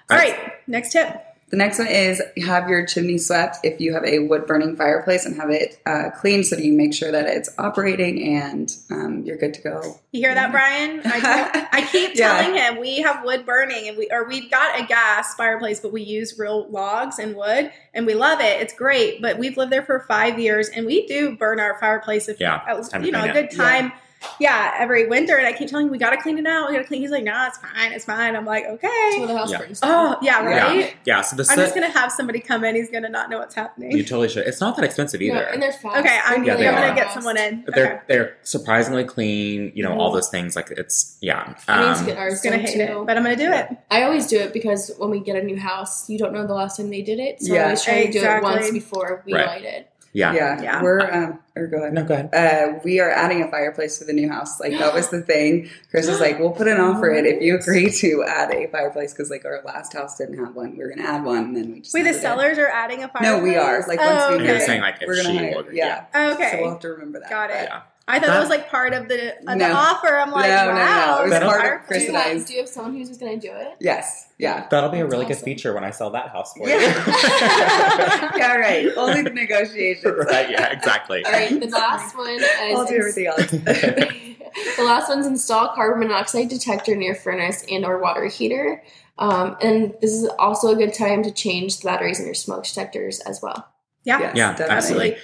All 0.10 0.18
right, 0.18 0.54
next 0.68 0.94
tip. 0.94 1.22
The 1.50 1.56
next 1.58 1.80
one 1.80 1.88
is 1.88 2.22
have 2.46 2.68
your 2.70 2.86
chimney 2.86 3.18
swept 3.18 3.58
if 3.64 3.80
you 3.80 3.94
have 3.94 4.04
a 4.04 4.20
wood 4.20 4.46
burning 4.46 4.76
fireplace 4.76 5.26
and 5.26 5.36
have 5.38 5.50
it 5.50 5.80
uh, 5.86 6.10
cleaned 6.10 6.46
so 6.46 6.58
that 6.58 6.66
you 6.66 6.74
make 6.74 6.94
sure 6.94 7.10
that 7.10 7.26
it's 7.26 7.50
operating 7.58 8.36
and 8.36 8.70
um, 8.92 9.24
you're 9.24 9.38
good 9.38 9.54
to 9.54 9.62
go. 9.62 9.98
You 10.12 10.22
hear 10.22 10.36
that, 10.36 10.52
Brian? 10.52 11.02
I, 11.06 11.68
I 11.72 11.82
keep 11.84 12.12
Yeah. 12.16 12.42
telling 12.42 12.58
him 12.58 12.82
we 12.82 12.98
have 13.00 13.24
wood 13.24 13.46
burning, 13.46 13.88
and 13.88 13.98
we 13.98 14.10
or 14.12 14.28
we've 14.28 14.52
got 14.52 14.78
a 14.78 14.86
gas 14.86 15.36
fireplace, 15.36 15.80
but 15.80 15.94
we 15.94 16.02
use 16.02 16.38
real 16.38 16.70
logs 16.70 17.18
and 17.18 17.34
wood, 17.36 17.72
and 17.94 18.06
we 18.06 18.14
love 18.14 18.42
it. 18.42 18.60
It's 18.62 18.74
great, 18.74 19.22
but 19.22 19.38
we've 19.38 19.56
lived 19.56 19.72
there 19.72 19.84
for 19.84 20.02
five 20.02 20.38
years, 20.40 20.68
and 20.68 20.86
we 20.86 21.08
do 21.08 21.38
burn 21.38 21.60
our 21.62 21.80
fireplace 21.80 22.28
if 22.28 22.42
Yeah, 22.42 22.62
it's 22.78 22.90
time 22.90 23.06
you 23.06 23.12
know 23.12 23.24
a 23.24 23.32
good 23.32 23.52
time. 23.52 23.86
Yeah. 23.86 23.98
Every 24.42 25.08
winter, 25.08 25.38
and 25.38 25.48
I 25.48 25.54
keep 25.54 25.70
telling 25.70 25.88
him 25.88 25.92
we 25.92 25.98
got 25.98 26.12
to 26.12 26.18
clean 26.18 26.38
it 26.38 26.46
out. 26.46 26.68
We 26.70 26.76
got 26.76 26.82
to 26.82 26.88
clean. 26.88 27.02
He's 27.02 27.12
like, 27.12 27.24
"No, 27.24 27.46
it's 27.48 27.58
fine. 27.58 27.92
It's 27.92 28.06
fine." 28.06 28.36
I'm 28.36 28.46
like, 28.46 28.64
So 28.66 28.72
"Okay." 28.74 29.26
the 29.26 29.38
house 29.38 29.52
Yeah. 29.52 29.58
burns. 29.60 29.80
down. 29.80 29.92
Oh 30.16 30.20
yeah, 30.22 30.42
Yeah. 30.42 30.48
right. 30.68 30.96
yeah. 31.06 31.22
So 31.22 31.36
the 31.36 31.48
I'm 31.50 31.58
just 31.58 31.74
gonna 31.76 31.90
have 31.90 32.12
somebody 32.12 32.40
come 32.40 32.64
in. 32.64 32.76
He's 32.76 32.90
gonna 32.90 33.10
not 33.10 33.30
know 33.30 33.40
what's 33.40 33.56
happening. 33.56 33.92
you 33.92 34.04
totally 34.04 34.30
should. 34.30 34.46
It's 34.48 34.62
not 34.62 34.76
that 34.76 34.86
expensive 34.86 35.20
No, 35.22 35.28
either. 35.28 35.44
and 35.44 35.62
they're 35.62 35.72
fast. 35.72 35.98
Okay, 35.98 36.20
I'm, 36.26 36.44
Yeah, 36.44 36.54
I'm 36.56 36.60
gonna 36.76 36.96
get 36.96 37.12
someone 37.14 37.38
in. 37.38 37.64
But 37.66 37.76
they're 37.76 38.04
they're 38.08 38.38
surprisingly 38.44 39.04
clean. 39.04 39.72
You 39.76 39.84
know 39.84 39.98
all 40.00 40.12
those 40.12 40.30
things. 40.30 40.56
Like 40.56 40.72
it's 40.72 41.18
yeah. 41.22 41.54
I 41.68 41.88
need 41.88 41.94
to 41.96 42.00
Um, 42.02 42.06
get 42.06 42.18
ours 42.18 42.42
gonna 42.42 42.58
done, 42.58 42.66
hate 42.66 42.74
too. 42.76 43.02
it, 43.02 43.06
but 43.06 43.18
I'm 43.18 43.24
gonna 43.24 43.36
do 43.36 43.52
it. 43.52 43.70
I 43.92 44.04
always 44.04 44.28
do 44.28 44.38
it 44.40 44.54
because 44.54 44.92
when 44.98 45.10
we 45.10 45.20
get 45.20 45.36
a 45.36 45.44
new 45.44 45.58
house, 45.58 46.10
you 46.10 46.18
don't 46.18 46.34
know 46.34 46.46
the 46.46 46.54
last 46.54 46.78
time 46.78 46.90
they 46.90 47.02
did 47.02 47.20
it. 47.20 47.42
So 47.42 47.54
Yeah. 47.54 47.62
I 47.62 47.64
always 47.66 47.84
try 47.84 48.06
to 48.06 48.12
do 48.12 48.24
it 48.24 48.44
once 48.44 48.72
before 48.72 49.24
we 49.26 49.34
Right. 49.34 49.48
light 49.48 49.64
it. 49.64 49.90
Yeah. 50.14 50.34
Yeah, 50.34 50.62
Yeah. 50.62 50.82
we're 50.82 51.00
um, 51.12 51.40
or 51.56 51.68
go 51.68 51.78
ahead. 51.78 51.94
No, 51.94 52.04
go 52.04 52.14
ahead. 52.14 52.34
Uh, 52.34 52.80
we 52.84 53.00
are 53.00 53.10
adding 53.10 53.42
a 53.44 53.50
fireplace 53.50 53.98
to 54.00 54.06
the 54.06 54.14
new 54.14 54.30
house. 54.30 54.60
Like 54.60 54.74
that 54.74 54.94
was 54.94 55.10
the 55.10 55.22
thing. 55.22 55.70
Chris 55.90 56.08
was 56.08 56.20
like, 56.20 56.40
"We'll 56.40 56.52
put 56.52 56.68
an 56.68 56.80
offer 56.80 57.10
in 57.10 57.26
if 57.26 57.42
you 57.42 57.56
agree 57.58 57.90
to 57.92 58.24
add 58.24 58.52
a 58.54 58.68
fireplace 58.68 59.14
because 59.14 59.30
like 59.30 59.46
our 59.46 59.62
last 59.66 59.94
house 59.94 60.18
didn't 60.18 60.38
have 60.44 60.56
one. 60.56 60.72
We 60.78 60.84
were 60.84 60.90
gonna 60.90 61.08
add 61.08 61.24
one, 61.24 61.38
and 61.46 61.56
then 61.56 61.72
we 61.74 61.80
just 61.82 61.94
Wait, 61.94 62.04
the 62.04 62.10
added 62.10 62.18
it. 62.20 62.22
sellers 62.22 62.58
are 62.58 62.68
adding 62.68 63.04
a 63.04 63.08
fireplace. 63.08 63.24
No, 63.24 63.40
we 63.44 63.56
are. 63.56 63.80
Like 63.88 64.00
once 64.00 64.10
oh, 64.24 64.28
we 64.30 64.34
And 64.36 64.44
okay. 64.44 64.52
you're 64.52 64.60
saying 64.62 64.82
like 64.82 65.02
if 65.02 65.08
we're 65.08 65.16
gonna 65.24 65.30
she 65.30 65.38
hire. 65.38 65.56
will, 65.64 65.74
yeah. 65.74 66.06
Okay. 66.16 66.52
So 66.52 66.62
we'll 66.62 66.70
have 66.72 66.80
to 66.82 66.90
remember 66.90 67.20
that. 67.22 67.30
Got 67.30 67.50
it. 67.50 67.64
yeah. 67.70 67.82
I 68.10 68.20
thought 68.20 68.28
That- 68.28 68.38
it 68.38 68.40
was 68.40 68.50
like 68.50 68.70
part 68.70 68.94
of 68.94 69.10
the 69.10 69.36
uh, 69.50 69.56
the 69.58 69.70
offer. 69.70 70.08
I'm 70.18 70.32
like, 70.32 70.50
No, 70.50 70.68
no, 70.68 70.72
no. 70.72 70.78
wow, 70.78 71.18
It 71.20 71.22
was 71.24 71.32
there's 71.32 71.44
a 71.44 71.46
part 71.46 71.82
of. 71.82 71.88
Chris 71.88 72.04
Do 72.06 72.08
and 72.08 72.14
you, 72.34 72.38
have, 72.40 72.48
do 72.48 72.54
you 72.54 72.60
have 72.62 72.70
someone 72.70 72.94
who's 72.96 73.08
just 73.10 73.20
going 73.20 73.38
to 73.40 73.48
do 73.48 73.54
it? 73.54 73.76
Yes. 73.82 74.30
Yeah. 74.38 74.66
That'll 74.72 74.90
be 74.90 75.00
a 75.00 75.04
That's 75.04 75.12
really 75.12 75.26
good 75.26 75.38
feature 75.38 75.74
when 75.74 75.84
I 75.84 75.92
sell 75.92 76.12
that 76.12 76.30
house 76.30 76.54
for 76.54 76.70
Yeah. 76.70 76.76
you. 76.80 78.38
yeah. 78.40 78.56
Right. 78.56 78.88
Only 78.96 79.24
the 79.24 79.30
negotiations. 79.32 80.06
right. 80.30 80.50
Yeah. 80.50 80.72
Exactly. 80.72 81.26
All 81.26 81.32
right, 81.32 81.60
the 81.60 81.68
last 81.68 82.16
one 82.18 82.30
is 82.30 82.46
I'll 82.62 82.86
do 82.86 82.96
everything 82.96 83.28
else. 83.28 83.52
the 83.52 84.84
last 84.84 85.10
one's 85.10 85.26
install 85.28 85.70
carbon 85.76 86.08
monoxide 86.08 86.50
detector 86.50 86.96
near 86.96 87.14
furnace 87.16 87.66
and 87.70 87.84
or 87.86 88.00
water 88.00 88.26
heater. 88.28 88.84
Um, 89.20 89.58
and 89.62 89.94
this 90.00 90.12
is 90.14 90.30
also 90.40 90.70
a 90.72 90.76
good 90.76 90.94
time 90.94 91.24
to 91.24 91.32
change 91.32 91.80
the 91.80 91.86
batteries 91.86 92.20
in 92.20 92.26
your 92.26 92.36
smoke 92.36 92.64
detectors 92.66 93.20
as 93.22 93.42
well. 93.42 93.68
Yeah. 94.04 94.20
Yes, 94.20 94.36
Yeah, 94.38 94.50
definitely. 94.56 94.76
absolutely. 94.76 95.18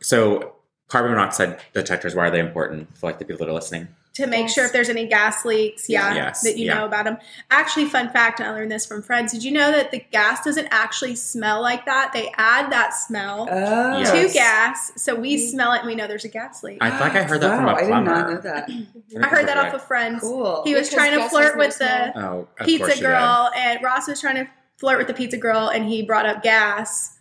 So 0.00 0.56
carbon 0.88 1.12
monoxide 1.12 1.58
detectors, 1.72 2.14
why 2.14 2.26
are 2.26 2.30
they 2.30 2.40
important 2.40 2.96
for 2.96 3.06
like 3.06 3.18
the 3.18 3.24
people 3.24 3.44
that 3.44 3.50
are 3.50 3.54
listening? 3.54 3.88
To 4.14 4.28
make 4.28 4.42
Yes. 4.42 4.54
sure 4.54 4.64
if 4.64 4.72
there's 4.72 4.88
any 4.88 5.08
gas 5.08 5.44
leaks, 5.44 5.88
yeah, 5.88 6.14
Yes, 6.14 6.42
that 6.42 6.56
you 6.56 6.66
yeah. 6.66 6.74
know 6.74 6.84
about 6.84 7.04
them. 7.04 7.16
Actually, 7.50 7.86
fun 7.86 8.10
fact, 8.10 8.40
I 8.40 8.48
learned 8.52 8.70
this 8.70 8.86
from 8.86 9.02
friends. 9.02 9.32
Did 9.32 9.42
you 9.42 9.50
know 9.50 9.72
that 9.72 9.90
the 9.90 10.04
gas 10.12 10.44
doesn't 10.44 10.68
actually 10.70 11.16
smell 11.16 11.60
like 11.60 11.84
that? 11.86 12.12
They 12.12 12.30
add 12.36 12.70
that 12.70 12.90
smell 12.94 13.48
Oh. 13.50 13.98
Yes. 13.98 14.12
to 14.12 14.32
gas, 14.32 14.92
so 15.02 15.16
we 15.16 15.36
smell 15.36 15.72
it 15.72 15.78
and 15.80 15.88
we 15.88 15.96
know 15.96 16.06
there's 16.06 16.24
a 16.24 16.28
gas 16.28 16.62
leak. 16.62 16.78
I 16.80 16.90
think 16.90 17.16
I 17.16 17.24
heard 17.24 17.40
that 17.40 17.56
from 17.56 17.64
Wow, 17.66 17.72
a 17.72 17.74
I 17.76 17.80
did 17.80 17.88
plumber. 17.88 18.10
not 18.12 18.30
know 18.30 18.36
that. 18.42 18.70
heard 19.30 19.48
that 19.48 19.56
off 19.56 19.74
of 19.74 19.82
friends. 19.82 20.20
Cool. 20.20 20.62
He 20.64 20.74
was 20.76 20.88
Because 20.88 20.94
trying 21.08 21.18
to 21.20 21.28
flirt 21.28 21.44
has 21.46 21.52
no 21.54 21.58
with 21.58 21.78
the. 21.78 22.20
Oh, 22.24 22.48
pizza 22.64 23.00
girl, 23.02 23.50
and 23.56 23.82
Ross 23.82 24.06
was 24.06 24.20
trying 24.20 24.36
to 24.36 24.48
flirt 24.78 24.98
with 24.98 25.08
the 25.08 25.14
pizza 25.14 25.38
girl, 25.38 25.66
and 25.66 25.86
he 25.86 26.02
brought 26.04 26.26
up 26.26 26.40
gas 26.44 27.16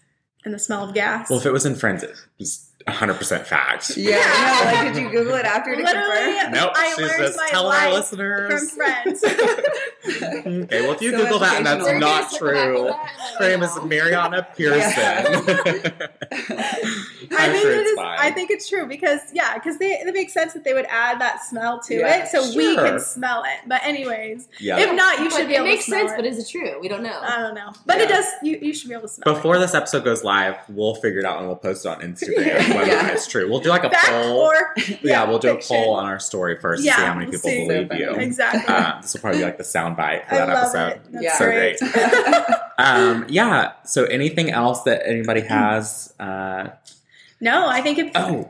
and 0.46 0.54
the 0.54 0.60
smell 0.60 0.84
of 0.88 0.94
gas. 0.94 1.28
Well, 1.32 1.40
if 1.40 1.46
it 1.48 1.52
was 1.52 1.66
in 1.66 1.74
Friends, 1.76 2.04
it 2.04 2.12
was 2.38 2.70
100% 2.88 3.46
fact. 3.46 3.98
Yeah. 3.98 4.18
No, 4.18 4.72
like, 4.84 4.94
did 4.94 5.04
you 5.04 5.10
Google 5.10 5.36
it 5.36 5.46
after 5.46 5.76
to 5.76 5.82
Literally, 5.84 6.34
confirm? 6.34 6.52
Nope, 6.52 6.72
I 6.76 6.90
she's 6.90 6.98
learned 7.00 7.18
just 7.24 7.38
my 7.38 7.48
telling 7.50 7.78
our 7.78 7.94
listeners. 7.94 8.70
from 8.72 8.78
friends. 8.78 9.24
okay, 10.08 10.82
well, 10.82 10.92
if 10.92 11.02
you 11.02 11.12
So 11.12 11.18
Google 11.18 11.40
that 11.40 11.58
and 11.58 11.66
that's 11.66 12.00
not 12.00 12.30
Circle 12.32 12.48
back 12.54 12.58
on 12.58 12.74
true, 12.74 12.84
that 12.88 13.10
and 13.40 13.40
her 13.40 13.50
name 13.50 13.64
is. 13.64 13.82
Mariana 13.84 14.48
Pearson. 14.58 14.92
I 17.32 17.46
I'm 17.48 17.52
think 17.52 17.62
sure 17.62 17.72
it's 17.82 17.94
fine. 17.96 18.18
I 18.20 18.32
think 18.32 18.52
it's 18.52 18.70
true 18.70 18.86
because 18.86 19.20
yeah, 19.34 19.54
because 19.56 19.78
they 19.80 19.92
it 19.94 20.14
makes 20.14 20.34
sense 20.34 20.54
that 20.54 20.64
they 20.64 20.74
would 20.74 20.86
add 20.90 21.20
that 21.22 21.44
smell 21.44 21.80
to 21.82 21.96
Yeah, 21.96 22.24
it, 22.26 22.28
so 22.30 22.56
we 22.56 22.76
can 22.76 23.00
smell 23.00 23.44
it. 23.44 23.68
But 23.68 23.82
anyways, 23.84 24.48
yeah. 24.60 24.80
if 24.80 24.94
not, 24.96 25.20
you 25.20 25.26
But 25.30 25.34
should 25.38 25.48
be 25.48 25.54
it 25.54 25.58
able 25.58 25.66
makes 25.68 25.86
to 25.86 25.92
smell 25.92 26.00
sense, 26.08 26.12
it. 26.12 26.16
but 26.18 26.26
is 26.26 26.38
it 26.40 26.50
true? 26.52 26.80
We 26.82 26.88
don't 26.88 27.02
know. 27.04 27.20
I 27.22 27.42
don't 27.42 27.56
know, 27.56 27.72
but 27.86 28.00
it 28.02 28.10
does. 28.10 28.26
You, 28.44 28.58
you 28.62 28.74
should 28.74 28.90
be 28.90 28.94
able 28.96 29.04
to 29.04 29.14
smell 29.14 29.34
Before 29.36 29.58
this 29.58 29.74
episode 29.74 30.04
goes 30.04 30.24
live, 30.24 30.58
we'll 30.70 30.96
figure 30.96 31.20
it 31.20 31.26
out 31.26 31.38
and 31.40 31.48
we'll 31.48 31.56
post 31.56 31.86
it 31.86 31.90
on 31.90 32.02
Instagram 32.02 32.76
whether 32.76 32.88
Yeah. 32.92 33.08
it's 33.08 33.28
true. 33.28 33.50
We'll 33.50 33.60
do 33.62 33.70
like 33.70 33.84
a 33.84 33.88
it. 33.88 33.94
Fact 33.94 34.08
poll. 34.10 34.38
or 34.40 34.54
yeah, 35.02 35.24
we'll 35.24 35.40
do 35.40 35.50
fiction. 35.54 35.76
a 35.76 35.80
poll 35.84 35.94
on 35.96 36.06
our 36.06 36.20
story 36.20 36.58
first 36.60 36.84
Yeah, 36.84 36.96
to 36.96 37.00
see 37.02 37.06
how 37.08 37.14
many 37.16 37.32
people 37.32 37.50
believe 37.50 37.94
you. 37.94 38.12
Exactly. 38.16 38.74
Um, 38.74 39.02
this 39.02 39.14
will 39.14 39.22
probably 39.22 39.40
be 39.40 39.46
like 39.46 39.58
the 39.58 39.64
sound 39.64 39.93
bite 39.96 40.28
for 40.28 40.36
I 40.36 40.38
that 40.40 40.48
love 40.50 40.76
episode. 40.76 40.88
it. 40.92 41.02
That's 41.12 41.24
Yeah. 41.24 41.38
So 41.38 41.46
great. 41.46 41.80
Um, 42.80 43.26
yeah. 43.30 43.74
So 43.86 44.06
anything 44.06 44.50
else 44.50 44.82
that 44.84 45.08
anybody 45.08 45.42
has? 45.42 46.12
Uh, 46.20 46.70
no, 47.40 47.68
I 47.68 47.82
think 47.82 48.00
it's. 48.00 48.12
oh, 48.16 48.50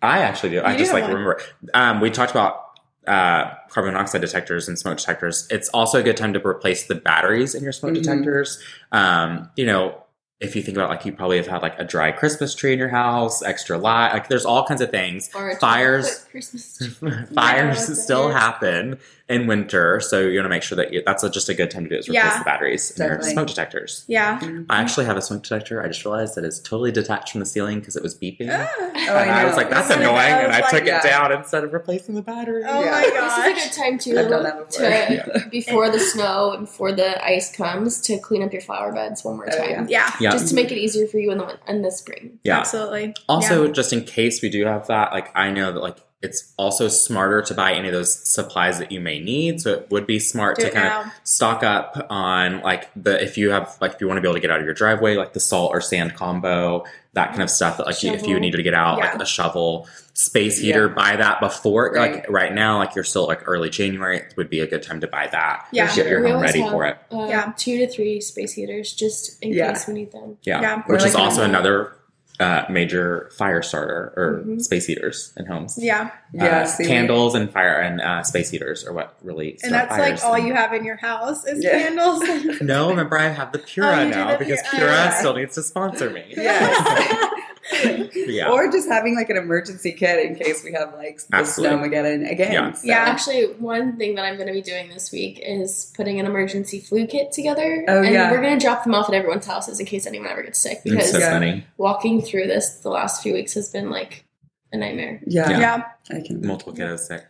I 0.00 0.20
actually 0.20 0.50
do. 0.50 0.62
I 0.62 0.74
just 0.76 0.90
do 0.90 0.94
like 0.94 1.02
one. 1.04 1.12
remember. 1.12 1.40
Um, 1.74 2.00
we 2.00 2.10
talked 2.10 2.30
about 2.30 2.62
uh, 3.06 3.52
carbon 3.68 3.92
monoxide 3.92 4.22
detectors 4.22 4.68
and 4.68 4.78
smoke 4.78 4.96
detectors. 4.98 5.46
It's 5.50 5.68
also 5.68 6.00
a 6.00 6.02
good 6.02 6.16
time 6.16 6.32
to 6.32 6.44
replace 6.46 6.86
the 6.86 6.94
batteries 6.94 7.54
in 7.54 7.62
your 7.62 7.72
smoke 7.72 7.92
Mhm. 7.92 8.02
detectors. 8.02 8.58
Um, 8.90 9.50
you 9.54 9.66
know, 9.66 10.02
if 10.40 10.56
you 10.56 10.62
think 10.62 10.76
about 10.76 10.88
like 10.88 11.04
you 11.04 11.12
probably 11.12 11.36
have 11.36 11.46
had 11.48 11.60
like 11.62 11.78
a 11.78 11.84
dry 11.84 12.10
Christmas 12.10 12.54
tree 12.54 12.72
in 12.72 12.78
your 12.78 12.88
house, 12.88 13.42
extra 13.42 13.76
light. 13.76 14.12
Like 14.14 14.28
there's 14.28 14.46
all 14.46 14.64
kinds 14.64 14.80
of 14.80 14.90
things. 14.90 15.28
Or 15.34 15.50
a 15.50 15.56
Fires. 15.56 16.24
Christmas 16.30 16.78
tree. 17.00 17.10
Fires 17.34 17.86
that's 17.86 18.02
still 18.02 18.30
it. 18.30 18.32
happen 18.32 18.98
in 19.28 19.46
winter, 19.46 20.00
so 20.00 20.20
you 20.20 20.38
want 20.38 20.46
to 20.46 20.48
make 20.48 20.62
sure 20.62 20.76
that 20.76 20.92
you, 20.92 21.02
that's 21.04 21.22
a, 21.22 21.28
just 21.28 21.48
a 21.50 21.54
good 21.54 21.70
time 21.70 21.84
to 21.84 21.90
do 21.90 21.96
is 21.96 22.08
replace 22.08 22.14
Yeah. 22.24 22.38
the 22.38 22.44
batteries 22.44 22.90
in 22.98 23.06
your 23.06 23.20
smoke 23.22 23.48
detectors. 23.48 24.04
yeah. 24.08 24.40
I 24.70 24.80
actually 24.80 25.04
have 25.04 25.16
a 25.18 25.22
smoke 25.22 25.42
detector. 25.42 25.82
I 25.82 25.88
just 25.88 26.04
realized 26.04 26.34
that 26.36 26.44
it's 26.44 26.58
totally 26.58 26.92
detached 26.92 27.32
from 27.32 27.40
the 27.40 27.46
ceiling 27.46 27.78
because 27.80 27.94
it 27.94 28.02
was 28.02 28.14
beeping. 28.16 28.48
Ah. 28.50 28.66
Oh, 29.10 29.16
and 29.16 29.30
I, 29.30 29.44
was 29.44 29.56
like, 29.56 29.68
"That's 29.70 29.88
One 29.90 29.98
of 29.98 30.04
annoying," 30.04 30.32
and 30.32 30.46
those, 30.52 30.56
I 30.56 30.60
like, 30.60 30.70
took 30.70 30.84
yeah. 30.86 30.98
it 30.98 31.02
down 31.02 31.32
instead 31.32 31.64
of 31.64 31.72
replacing 31.72 32.14
the 32.14 32.22
battery. 32.22 32.62
Oh 32.66 32.82
Yeah. 32.82 32.90
my 32.90 33.00
This 33.02 33.38
is 33.38 33.44
a 33.44 33.68
good 33.70 33.82
time 33.84 33.98
too 33.98 34.18
I've 34.18 34.28
done 34.28 34.42
that 34.44 34.66
before. 34.70 35.40
to 35.40 35.48
before 35.50 35.90
the 35.90 36.00
snow 36.00 36.52
and 36.52 36.60
before 36.66 36.92
the 36.92 37.22
ice 37.24 37.54
comes 37.54 38.00
to 38.02 38.18
clean 38.18 38.42
up 38.42 38.52
your 38.52 38.62
flower 38.62 38.92
beds 38.92 39.24
one 39.24 39.36
more 39.36 39.48
Oh, 39.52 39.56
time. 39.56 39.88
yeah. 39.88 40.10
yeah. 40.10 40.16
Yeah, 40.20 40.30
Just 40.32 40.48
to 40.48 40.54
make 40.54 40.70
it 40.72 40.78
easier 40.78 41.06
for 41.06 41.18
you 41.18 41.30
in 41.32 41.38
the 41.38 41.58
in 41.68 41.82
the 41.82 41.90
spring. 41.90 42.38
yeah. 42.44 42.58
Absolutely. 42.60 43.14
Also, 43.28 43.66
Yeah. 43.66 43.72
just 43.72 43.92
in 43.92 44.04
case 44.04 44.40
we 44.42 44.48
do 44.48 44.64
have 44.64 44.86
that, 44.88 45.12
like 45.12 45.30
I 45.36 45.50
know 45.50 45.72
that 45.72 45.80
like 45.80 45.96
it's 46.20 46.52
also 46.56 46.88
smarter 46.88 47.42
to 47.42 47.54
buy 47.54 47.72
any 47.74 47.86
of 47.88 47.94
those 47.94 48.12
supplies 48.28 48.80
that 48.80 48.90
you 48.90 49.00
may 49.00 49.20
need. 49.20 49.60
So 49.60 49.72
it 49.74 49.90
would 49.90 50.04
be 50.06 50.18
smart 50.18 50.58
do 50.58 50.64
to 50.64 50.70
kind 50.72 50.84
now. 50.88 51.00
of 51.02 51.06
stock 51.22 51.62
up 51.62 52.06
on 52.10 52.60
like 52.62 52.88
the 52.96 53.22
if 53.22 53.38
you 53.38 53.50
have 53.50 53.76
like 53.80 53.92
if 53.94 54.00
you 54.00 54.08
want 54.08 54.16
to 54.18 54.20
be 54.20 54.26
able 54.26 54.34
to 54.34 54.40
get 54.40 54.50
out 54.50 54.58
of 54.58 54.64
your 54.64 54.74
driveway, 54.74 55.14
like 55.16 55.32
the 55.32 55.38
salt 55.40 55.70
or 55.72 55.80
sand 55.80 56.14
combo, 56.16 56.84
that 57.12 57.28
kind 57.30 57.42
of 57.42 57.50
stuff. 57.50 57.76
That 57.76 57.86
like 57.86 58.02
you, 58.02 58.10
if 58.12 58.22
you 58.22 58.28
Shovel. 58.30 58.40
needed 58.40 58.56
to 58.56 58.62
get 58.64 58.74
out, 58.74 58.98
Yeah. 58.98 59.12
like 59.12 59.22
a 59.22 59.26
shovel, 59.26 59.86
space 60.12 60.58
heater, 60.58 60.88
Yeah. 60.88 60.94
buy 60.94 61.16
that 61.16 61.38
before. 61.38 61.92
Right. 61.94 62.14
Like 62.16 62.26
right 62.28 62.52
now, 62.52 62.78
like 62.78 62.96
you're 62.96 63.04
still 63.04 63.28
like 63.28 63.46
early 63.46 63.70
January, 63.70 64.16
it 64.18 64.34
would 64.36 64.50
be 64.50 64.58
a 64.58 64.66
good 64.66 64.82
time 64.82 65.00
to 65.02 65.06
buy 65.06 65.28
that. 65.28 65.66
Yeah. 65.70 65.94
get 65.94 66.08
your 66.08 66.24
We 66.24 66.30
home 66.32 66.42
ready 66.42 66.62
have, 66.62 66.72
for 66.72 66.84
it. 66.84 66.98
Uh, 67.12 67.26
Yeah. 67.28 67.52
two 67.56 67.78
to 67.78 67.86
three 67.86 68.20
space 68.20 68.54
heaters 68.54 68.92
just 68.92 69.40
in 69.40 69.52
Yeah. 69.52 69.70
case 69.72 69.86
we 69.86 69.94
need 69.94 70.10
them. 70.10 70.36
Yeah, 70.42 70.60
Yeah. 70.62 70.82
which 70.86 71.00
Or 71.04 71.06
is 71.06 71.14
like 71.14 71.22
also 71.22 71.42
a- 71.42 71.44
another 71.44 71.92
uh, 72.40 72.64
major 72.70 73.30
fire 73.36 73.62
starter 73.62 74.12
or 74.16 74.42
Mhm. 74.46 74.60
space 74.62 74.86
heaters 74.86 75.32
in 75.36 75.46
homes. 75.46 75.76
Yeah. 75.76 76.10
Yeah, 76.32 76.60
Uh, 76.60 76.64
see, 76.66 76.84
candles 76.86 77.34
and 77.34 77.50
fire 77.52 77.80
and 77.80 78.00
uh, 78.00 78.22
space 78.22 78.50
heaters 78.50 78.86
are 78.86 78.92
what 78.92 79.14
really 79.22 79.58
And 79.64 79.72
that's 79.72 79.88
fires. 79.96 80.22
like 80.22 80.24
all 80.24 80.38
you 80.38 80.54
have 80.54 80.72
in 80.72 80.84
your 80.84 80.96
house 80.96 81.44
is 81.46 81.64
Yeah. 81.64 81.80
candles. 81.82 82.22
No, 82.60 82.90
remember 82.90 83.18
I 83.18 83.28
have 83.28 83.50
the 83.52 83.58
Pura 83.58 84.02
Oh, 84.02 84.08
now 84.08 84.32
the 84.32 84.38
because 84.38 84.60
Pura. 84.70 84.82
Pura 84.84 84.92
Yeah. 84.92 85.10
still 85.18 85.34
needs 85.34 85.54
to 85.56 85.62
sponsor 85.64 86.10
me. 86.10 86.24
Yes. 86.36 87.24
yeah. 88.14 88.50
Or 88.50 88.70
just 88.70 88.88
having 88.88 89.14
like 89.14 89.30
an 89.30 89.36
emergency 89.36 89.92
kit 89.92 90.24
in 90.24 90.36
case 90.36 90.62
we 90.64 90.72
have 90.72 90.94
like 90.94 91.18
the 91.28 91.36
Absolutely. 91.36 91.76
snowmageddon 91.76 92.30
again. 92.30 92.52
Yeah. 92.52 92.72
So- 92.72 92.86
Yeah. 92.86 92.98
Actually, 92.98 93.44
one 93.54 93.96
thing 93.96 94.14
that 94.16 94.24
I'm 94.24 94.36
going 94.36 94.46
to 94.48 94.52
be 94.52 94.62
doing 94.62 94.88
this 94.88 95.10
week 95.12 95.40
is 95.42 95.92
putting 95.96 96.18
an 96.20 96.26
emergency 96.26 96.80
flu 96.80 97.06
kit 97.06 97.32
together. 97.32 97.84
Oh, 97.88 98.02
and 98.02 98.12
yeah. 98.12 98.30
we're 98.30 98.40
going 98.40 98.58
to 98.58 98.64
drop 98.64 98.84
them 98.84 98.94
off 98.94 99.08
at 99.08 99.14
everyone's 99.14 99.46
houses 99.46 99.80
in 99.80 99.86
case 99.86 100.06
anyone 100.06 100.28
ever 100.28 100.42
gets 100.42 100.58
sick. 100.58 100.80
Because 100.84 101.10
so 101.10 101.18
Yeah. 101.18 101.30
funny. 101.32 101.66
walking 101.76 102.22
through 102.22 102.46
this 102.46 102.76
the 102.80 102.90
last 102.90 103.22
few 103.22 103.32
weeks 103.34 103.54
has 103.54 103.70
been 103.70 103.90
like 103.90 104.24
a 104.72 104.76
nightmare. 104.76 105.20
Yeah. 105.26 105.50
Yeah. 105.50 105.58
yeah. 105.60 106.16
I 106.16 106.20
can. 106.26 106.46
Multiple 106.46 106.74
kiddos 106.74 107.00
sick. 107.00 107.24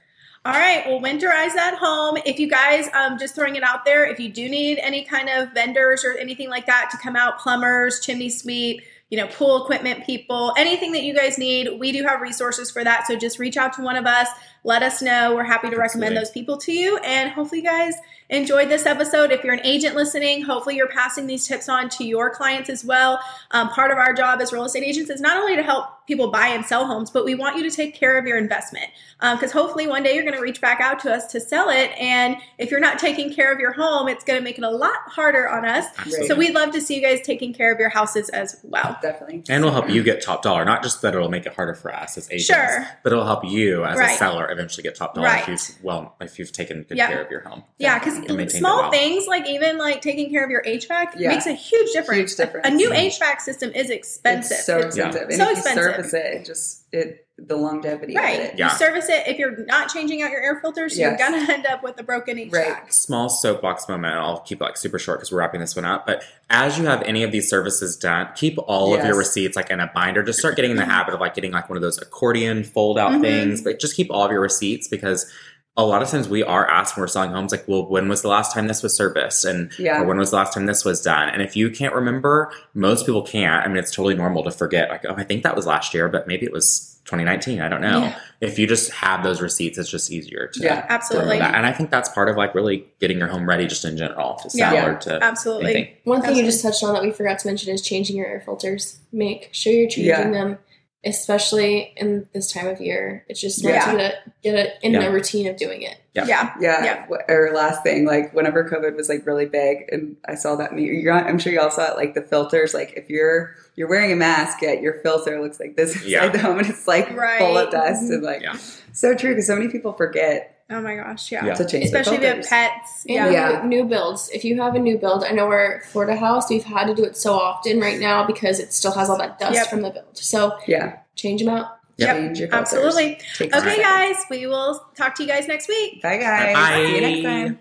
All 0.45 0.55
right. 0.55 0.85
Well, 0.87 1.01
winterize 1.01 1.55
at 1.57 1.75
home. 1.75 2.17
If 2.25 2.39
you 2.39 2.49
guys, 2.49 2.89
um, 2.95 3.19
just 3.19 3.35
throwing 3.35 3.57
it 3.57 3.63
out 3.63 3.85
there, 3.85 4.07
if 4.07 4.19
you 4.19 4.31
do 4.31 4.49
need 4.49 4.79
any 4.79 5.05
kind 5.05 5.29
of 5.29 5.53
vendors 5.53 6.05
or 6.05 6.13
anything 6.17 6.49
like 6.49 6.65
that 6.67 6.89
to 6.93 6.97
come 6.97 7.17
out, 7.17 7.39
plumbers, 7.41 8.01
chimney 8.01 8.31
sweep, 8.31 8.81
you 9.11 9.17
know, 9.17 9.27
pool 9.27 9.63
equipment 9.63 10.05
people, 10.05 10.53
anything 10.57 10.93
that 10.93 11.03
you 11.03 11.15
guys 11.15 11.39
need, 11.39 11.79
we 11.79 11.93
do 11.93 12.05
have 12.05 12.21
resources 12.21 12.71
for 12.71 12.85
that. 12.85 13.07
So 13.07 13.17
just 13.17 13.39
reach 13.39 13.57
out 13.57 13.73
to 13.75 13.83
one 13.83 13.97
of 13.97 14.07
us. 14.07 14.29
Let 14.69 14.83
us 14.83 15.01
know. 15.01 15.35
We're 15.35 15.45
happy 15.45 15.71
to 15.71 15.77
recommend 15.79 16.13
Absolutely. 16.19 16.19
those 16.19 16.31
people 16.31 16.57
to 16.59 16.73
you. 16.73 16.99
And 16.99 17.31
hopefully, 17.31 17.63
you 17.63 17.67
guys 17.67 17.95
enjoyed 18.29 18.69
this 18.69 18.85
episode. 18.85 19.31
If 19.33 19.43
you're 19.43 19.55
an 19.55 19.65
agent 19.65 19.97
listening, 19.97 20.43
hopefully 20.43 20.77
you're 20.77 20.89
passing 20.91 21.27
these 21.27 21.47
tips 21.49 21.71
on 21.71 21.89
to 21.89 22.05
your 22.05 22.29
clients 22.29 22.69
as 22.69 22.85
well. 22.85 23.19
Um, 23.53 23.71
part 23.71 23.91
of 23.93 23.97
our 23.97 24.13
job 24.13 24.43
as 24.43 24.53
real 24.53 24.65
estate 24.65 24.83
agents 24.85 25.09
is 25.09 25.23
not 25.23 25.39
only 25.39 25.57
to 25.57 25.63
help 25.63 25.87
people 26.07 26.31
buy 26.31 26.49
and 26.49 26.67
sell 26.67 26.87
homes, 26.87 27.11
but 27.11 27.25
we 27.25 27.35
want 27.35 27.57
you 27.57 27.63
to 27.63 27.75
take 27.75 27.95
care 27.95 28.19
of 28.19 28.27
your 28.27 28.37
investment 28.37 28.87
because 29.21 29.53
hopefully 29.53 29.87
one 29.87 30.03
day 30.03 30.15
you're 30.15 30.23
going 30.25 30.35
to 30.37 30.41
reach 30.41 30.61
back 30.61 30.81
out 30.81 30.99
to 31.01 31.13
us 31.13 31.27
to 31.33 31.41
sell 31.41 31.69
it. 31.71 31.91
And 31.99 32.37
if 32.59 32.71
you're 32.71 32.81
not 32.81 32.99
taking 32.99 33.33
care 33.33 33.53
of 33.53 33.59
your 33.59 33.73
home, 33.73 34.09
it's 34.09 34.25
going 34.25 34.39
to 34.39 34.45
make 34.45 34.57
it 34.59 34.65
a 34.65 34.71
lot 34.71 34.95
harder 35.07 35.49
on 35.49 35.65
us. 35.67 35.85
Absolutely. 35.99 36.27
So 36.29 36.35
we'd 36.37 36.55
love 36.55 36.71
to 36.73 36.81
see 36.81 36.95
you 36.97 37.03
guys 37.03 37.21
taking 37.23 37.53
care 37.55 37.73
of 37.73 37.79
your 37.81 37.89
houses 37.91 38.29
as 38.31 38.59
well. 38.63 38.99
Definitely. 39.03 39.45
and 39.49 39.65
we'll 39.65 39.73
help 39.73 39.89
you 39.91 40.03
get 40.03 40.23
top 40.23 40.43
dollar. 40.43 40.65
Not 40.67 40.83
just 40.83 41.01
that 41.03 41.15
it'll 41.15 41.29
make 41.31 41.47
it 41.47 41.55
harder 41.55 41.75
for 41.75 41.95
us 41.95 42.17
as 42.19 42.31
agents, 42.31 42.47
Sure. 42.47 42.87
but 43.03 43.13
it'll 43.13 43.27
help 43.27 43.45
you 43.45 43.85
as 43.85 43.99
Right. 43.99 44.13
a 44.15 44.17
seller 44.19 44.47
eventually 44.59 44.83
get 44.83 44.95
top 44.95 45.15
dollar 45.15 45.27
Right. 45.29 45.43
if 45.43 45.49
you've 45.49 45.85
well 45.85 46.17
if 46.21 46.39
you've 46.39 46.53
taken 46.53 46.83
good 46.83 46.97
Yeah. 46.99 47.09
care 47.09 47.23
of 47.23 47.31
your 47.31 47.41
home. 47.41 47.65
Yeah, 47.79 47.99
because 47.99 48.17
And 48.17 48.27
maintained 48.37 48.51
small 48.53 48.83
well. 48.83 48.91
things 48.91 49.27
like 49.27 49.47
even 49.49 49.79
like 49.79 50.03
taking 50.03 50.31
care 50.31 50.45
of 50.45 50.51
your 50.51 50.63
HVAC 50.65 51.15
Yeah. 51.17 51.29
makes 51.31 51.47
a 51.47 51.53
huge 51.53 51.93
difference. 51.93 52.33
Huge 52.33 52.37
difference. 52.37 52.67
A 52.67 52.71
new 52.71 52.91
Mhm. 52.91 53.11
HVAC 53.13 53.41
system 53.41 53.71
is 53.75 53.91
expensive. 53.91 54.53
It's 54.59 54.67
so 54.67 54.79
It's- 54.79 54.97
Yeah. 54.97 55.07
expensive. 55.09 55.29
And 55.31 55.37
So 55.39 55.43
if 55.45 55.49
you 55.51 55.55
expensive. 55.57 55.83
service 55.85 56.15
it, 56.15 56.27
it 56.41 56.45
just 56.45 56.85
it 56.93 57.25
the 57.41 57.55
longevity 57.57 58.17
of 58.17 58.23
Right. 58.25 58.41
it. 58.41 58.55
Yeah. 58.59 58.65
You 58.73 58.77
service 58.79 59.09
it 59.09 59.29
if 59.29 59.39
you're 59.39 59.65
not 59.67 59.89
changing 59.89 60.23
out 60.23 60.33
your 60.33 60.41
air 60.43 60.59
filters, 60.61 60.99
you're 60.99 61.17
gonna 61.17 61.47
end 61.49 61.67
up 61.67 61.85
with 61.85 61.99
a 62.01 62.03
broken 62.03 62.37
HVAC. 62.37 62.53
Right. 62.53 62.93
small 62.93 63.29
soapbox 63.29 63.89
moment. 63.89 64.15
I'll 64.15 64.41
keep 64.41 64.61
it 64.61 64.65
like 64.65 64.77
super 64.77 64.99
short 64.99 65.19
because 65.21 65.31
we're 65.31 65.39
wrapping 65.39 65.61
this 65.61 65.77
one 65.77 65.85
up. 65.85 66.05
But 66.05 66.25
as 66.51 66.79
you 66.79 66.87
have 66.87 67.01
any 67.03 67.23
of 67.23 67.31
these 67.31 67.49
services 67.49 67.97
done, 67.97 68.29
keep 68.35 68.59
all 68.67 68.93
of 68.93 69.05
your 69.05 69.17
receipts 69.17 69.55
like 69.57 69.71
in 69.71 69.79
a 69.79 69.89
binder. 69.95 70.25
Just 70.25 70.41
start 70.41 70.57
getting 70.57 70.73
in 70.73 70.77
the 70.79 70.85
habit 70.85 71.15
of 71.15 71.21
like 71.21 71.35
getting 71.35 71.53
like 71.53 71.69
one 71.69 71.77
of 71.77 71.83
those 71.83 71.99
accordion 72.03 72.65
fold 72.65 72.99
out 72.99 73.13
Mhm. 73.13 73.21
things. 73.21 73.63
But 73.63 73.79
just 73.79 73.95
keep 73.95 74.11
all 74.11 74.25
of 74.25 74.33
your 74.33 74.41
receipts 74.41 74.89
because 74.89 75.31
a 75.79 75.85
lot 75.87 76.03
of 76.03 76.09
times 76.11 76.29
we 76.29 76.43
are 76.43 76.69
asked 76.69 76.97
when 76.97 77.03
we're 77.03 77.07
selling 77.07 77.31
homes 77.31 77.53
like, 77.53 77.65
well, 77.69 77.87
when 77.89 78.09
was 78.09 78.21
the 78.23 78.29
last 78.29 78.53
time 78.53 78.67
this 78.67 78.83
was 78.83 78.93
serviced? 78.95 79.45
And 79.45 79.71
Yeah. 79.79 80.03
or 80.03 80.07
when 80.07 80.19
was 80.19 80.31
the 80.31 80.37
last 80.37 80.53
time 80.53 80.67
this 80.67 80.85
was 80.85 81.01
done? 81.01 81.29
And 81.29 81.41
if 81.41 81.55
you 81.57 81.71
can't 81.71 81.95
remember, 81.95 82.51
most 82.75 83.07
people 83.07 83.23
can't. 83.23 83.65
I 83.65 83.69
mean, 83.69 83.77
it's 83.77 83.93
totally 83.95 84.17
normal 84.17 84.43
to 84.43 84.51
forget. 84.51 84.91
Like, 84.91 85.05
oh, 85.09 85.15
I 85.17 85.23
think 85.23 85.45
that 85.45 85.55
was 85.55 85.67
last 85.67 85.95
year, 85.95 86.09
but 86.09 86.27
maybe 86.27 86.45
it 86.45 86.53
was 86.53 86.97
2019. 87.05 87.61
I 87.61 87.69
don't 87.69 87.81
know. 87.81 88.01
Yeah. 88.01 88.19
If 88.41 88.59
you 88.59 88.67
just 88.67 88.91
have 88.91 89.23
those 89.23 89.41
receipts, 89.41 89.79
it's 89.79 89.89
just 89.89 90.11
easier 90.11 90.49
to 90.53 90.61
Yeah, 90.61 90.85
Absolutely. 90.89 91.39
that. 91.39 91.55
And 91.55 91.65
I 91.65 91.73
think 91.73 91.91
that's 91.91 92.09
part 92.09 92.29
of 92.29 92.37
like 92.37 92.57
really 92.57 92.85
getting 93.01 93.19
your 93.19 93.29
home 93.29 93.49
ready 93.49 93.69
just 93.69 93.85
in 93.85 93.97
general 93.97 94.35
to 94.43 94.51
sell 94.51 94.75
Yeah. 94.75 94.87
or 94.87 94.97
to 94.99 95.23
Absolutely. 95.23 95.65
anything. 95.75 95.95
One 96.05 96.23
thing 96.23 96.35
you 96.35 96.43
just 96.45 96.61
touched 96.61 96.83
on 96.83 96.93
that 96.95 97.03
we 97.05 97.13
forgot 97.13 97.39
to 97.39 97.47
mention 97.47 97.73
is 97.73 97.83
changing 97.83 98.17
your 98.17 98.27
air 98.27 98.43
filters. 98.45 98.99
Make 99.13 99.51
sure 99.53 99.73
you're 99.73 99.89
changing 99.89 100.07
Yeah. 100.07 100.31
them, 100.33 100.59
especially 101.05 101.93
in 101.97 102.29
this 102.33 102.53
time 102.53 102.67
of 102.67 102.81
year. 102.81 103.25
It's 103.29 103.41
just 103.41 103.61
smart 103.61 103.77
Yeah. 103.77 103.93
to 103.93 103.97
get, 103.97 104.15
get 104.43 104.55
it 104.55 104.75
in 104.83 104.93
Yeah. 104.93 105.05
a 105.05 105.13
routine 105.13 105.47
of 105.47 105.57
doing 105.57 105.83
it. 105.83 105.97
Yeah. 106.15 106.27
Yeah. 106.27 106.55
Yeah. 106.61 106.85
Yeah. 107.09 107.17
Or 107.29 107.51
last 107.55 107.83
thing, 107.85 108.05
like 108.05 108.35
whenever 108.35 108.69
COVID 108.69 108.97
was 108.97 109.09
like 109.09 109.25
really 109.25 109.47
big, 109.47 109.89
and 109.93 110.17
I 110.27 110.35
saw 110.35 110.57
that. 110.57 110.75
me- 110.75 110.85
You're, 110.85 111.13
I'm 111.13 111.39
sure 111.39 111.53
you 111.53 111.61
all 111.61 111.71
saw 111.71 111.93
it. 111.93 111.97
Like 111.97 112.15
the 112.15 112.23
filters. 112.23 112.75
Like 112.75 112.95
if 112.97 113.09
you're 113.09 113.55
you're 113.77 113.89
wearing 113.89 114.11
a 114.11 114.17
mask, 114.17 114.61
yet 114.61 114.83
your 114.83 114.95
filter 115.03 115.41
looks 115.41 115.61
like 115.61 115.77
this 115.77 115.95
inside 115.95 116.09
Yeah. 116.09 116.29
the 116.29 116.39
home, 116.41 116.59
and 116.59 116.69
it's 116.69 116.89
like 116.89 117.17
Right. 117.17 117.39
full 117.39 117.57
of 117.57 117.71
dust 117.71 118.03
and 118.03 118.15
mm-hmm. 118.15 118.25
like 118.25 118.43
Yeah. 118.43 118.57
so 118.93 119.15
true 119.15 119.31
because 119.31 119.47
so 119.47 119.55
many 119.55 119.69
people 119.69 119.93
forget 119.93 120.58
Oh 120.71 120.81
my 120.83 120.97
gosh. 120.97 121.33
Yeah. 121.33 121.47
Yeah. 121.47 121.55
to 121.55 121.67
change. 121.67 121.91
their 121.91 122.01
Especially 122.03 122.17
if 122.19 122.23
you 122.23 122.29
have 122.43 122.47
pets. 122.49 123.05
And 123.09 123.15
Yeah. 123.15 123.31
Yeah. 123.31 123.61
new, 123.65 123.69
new 123.83 123.85
builds. 123.85 124.29
If 124.31 124.45
you 124.45 124.61
have 124.61 124.75
a 124.75 124.79
new 124.79 124.99
build, 124.99 125.25
I 125.25 125.31
know 125.31 125.47
we're 125.47 125.77
at 125.79 125.85
Florida 125.87 126.15
House. 126.17 126.51
We've 126.51 126.63
had 126.65 126.87
to 126.89 126.95
do 126.95 127.05
it 127.05 127.17
so 127.17 127.35
often 127.35 127.81
right 127.81 127.99
now 127.99 128.27
because 128.27 128.61
it 128.61 128.73
still 128.75 128.93
has 128.93 129.09
all 129.09 129.17
that 129.19 129.39
dust 129.39 129.55
Yep. 129.55 129.67
from 129.69 129.83
the 129.83 129.91
build. 129.91 130.05
So 130.13 130.59
Yeah, 130.67 130.97
change 131.15 131.43
them 131.43 131.55
out. 131.55 131.79
Yep. 131.97 132.17
change 132.17 132.39
your 132.41 132.49
filters. 132.49 132.73
Absolutely. 132.75 133.19
Takes 133.37 133.57
Okay, 133.57 133.77
time. 133.77 133.81
guys. 133.83 134.17
We 134.31 134.47
will 134.47 134.81
talk 134.95 135.15
to 135.17 135.23
you 135.25 135.29
guys 135.29 135.49
next 135.49 135.69
week. 135.69 136.03
Bye 136.03 136.19
guys. 136.19 136.55
Bye-bye. 136.55 136.85
See 136.87 136.95
you 136.97 137.01
next 137.01 137.23
time. 137.23 137.61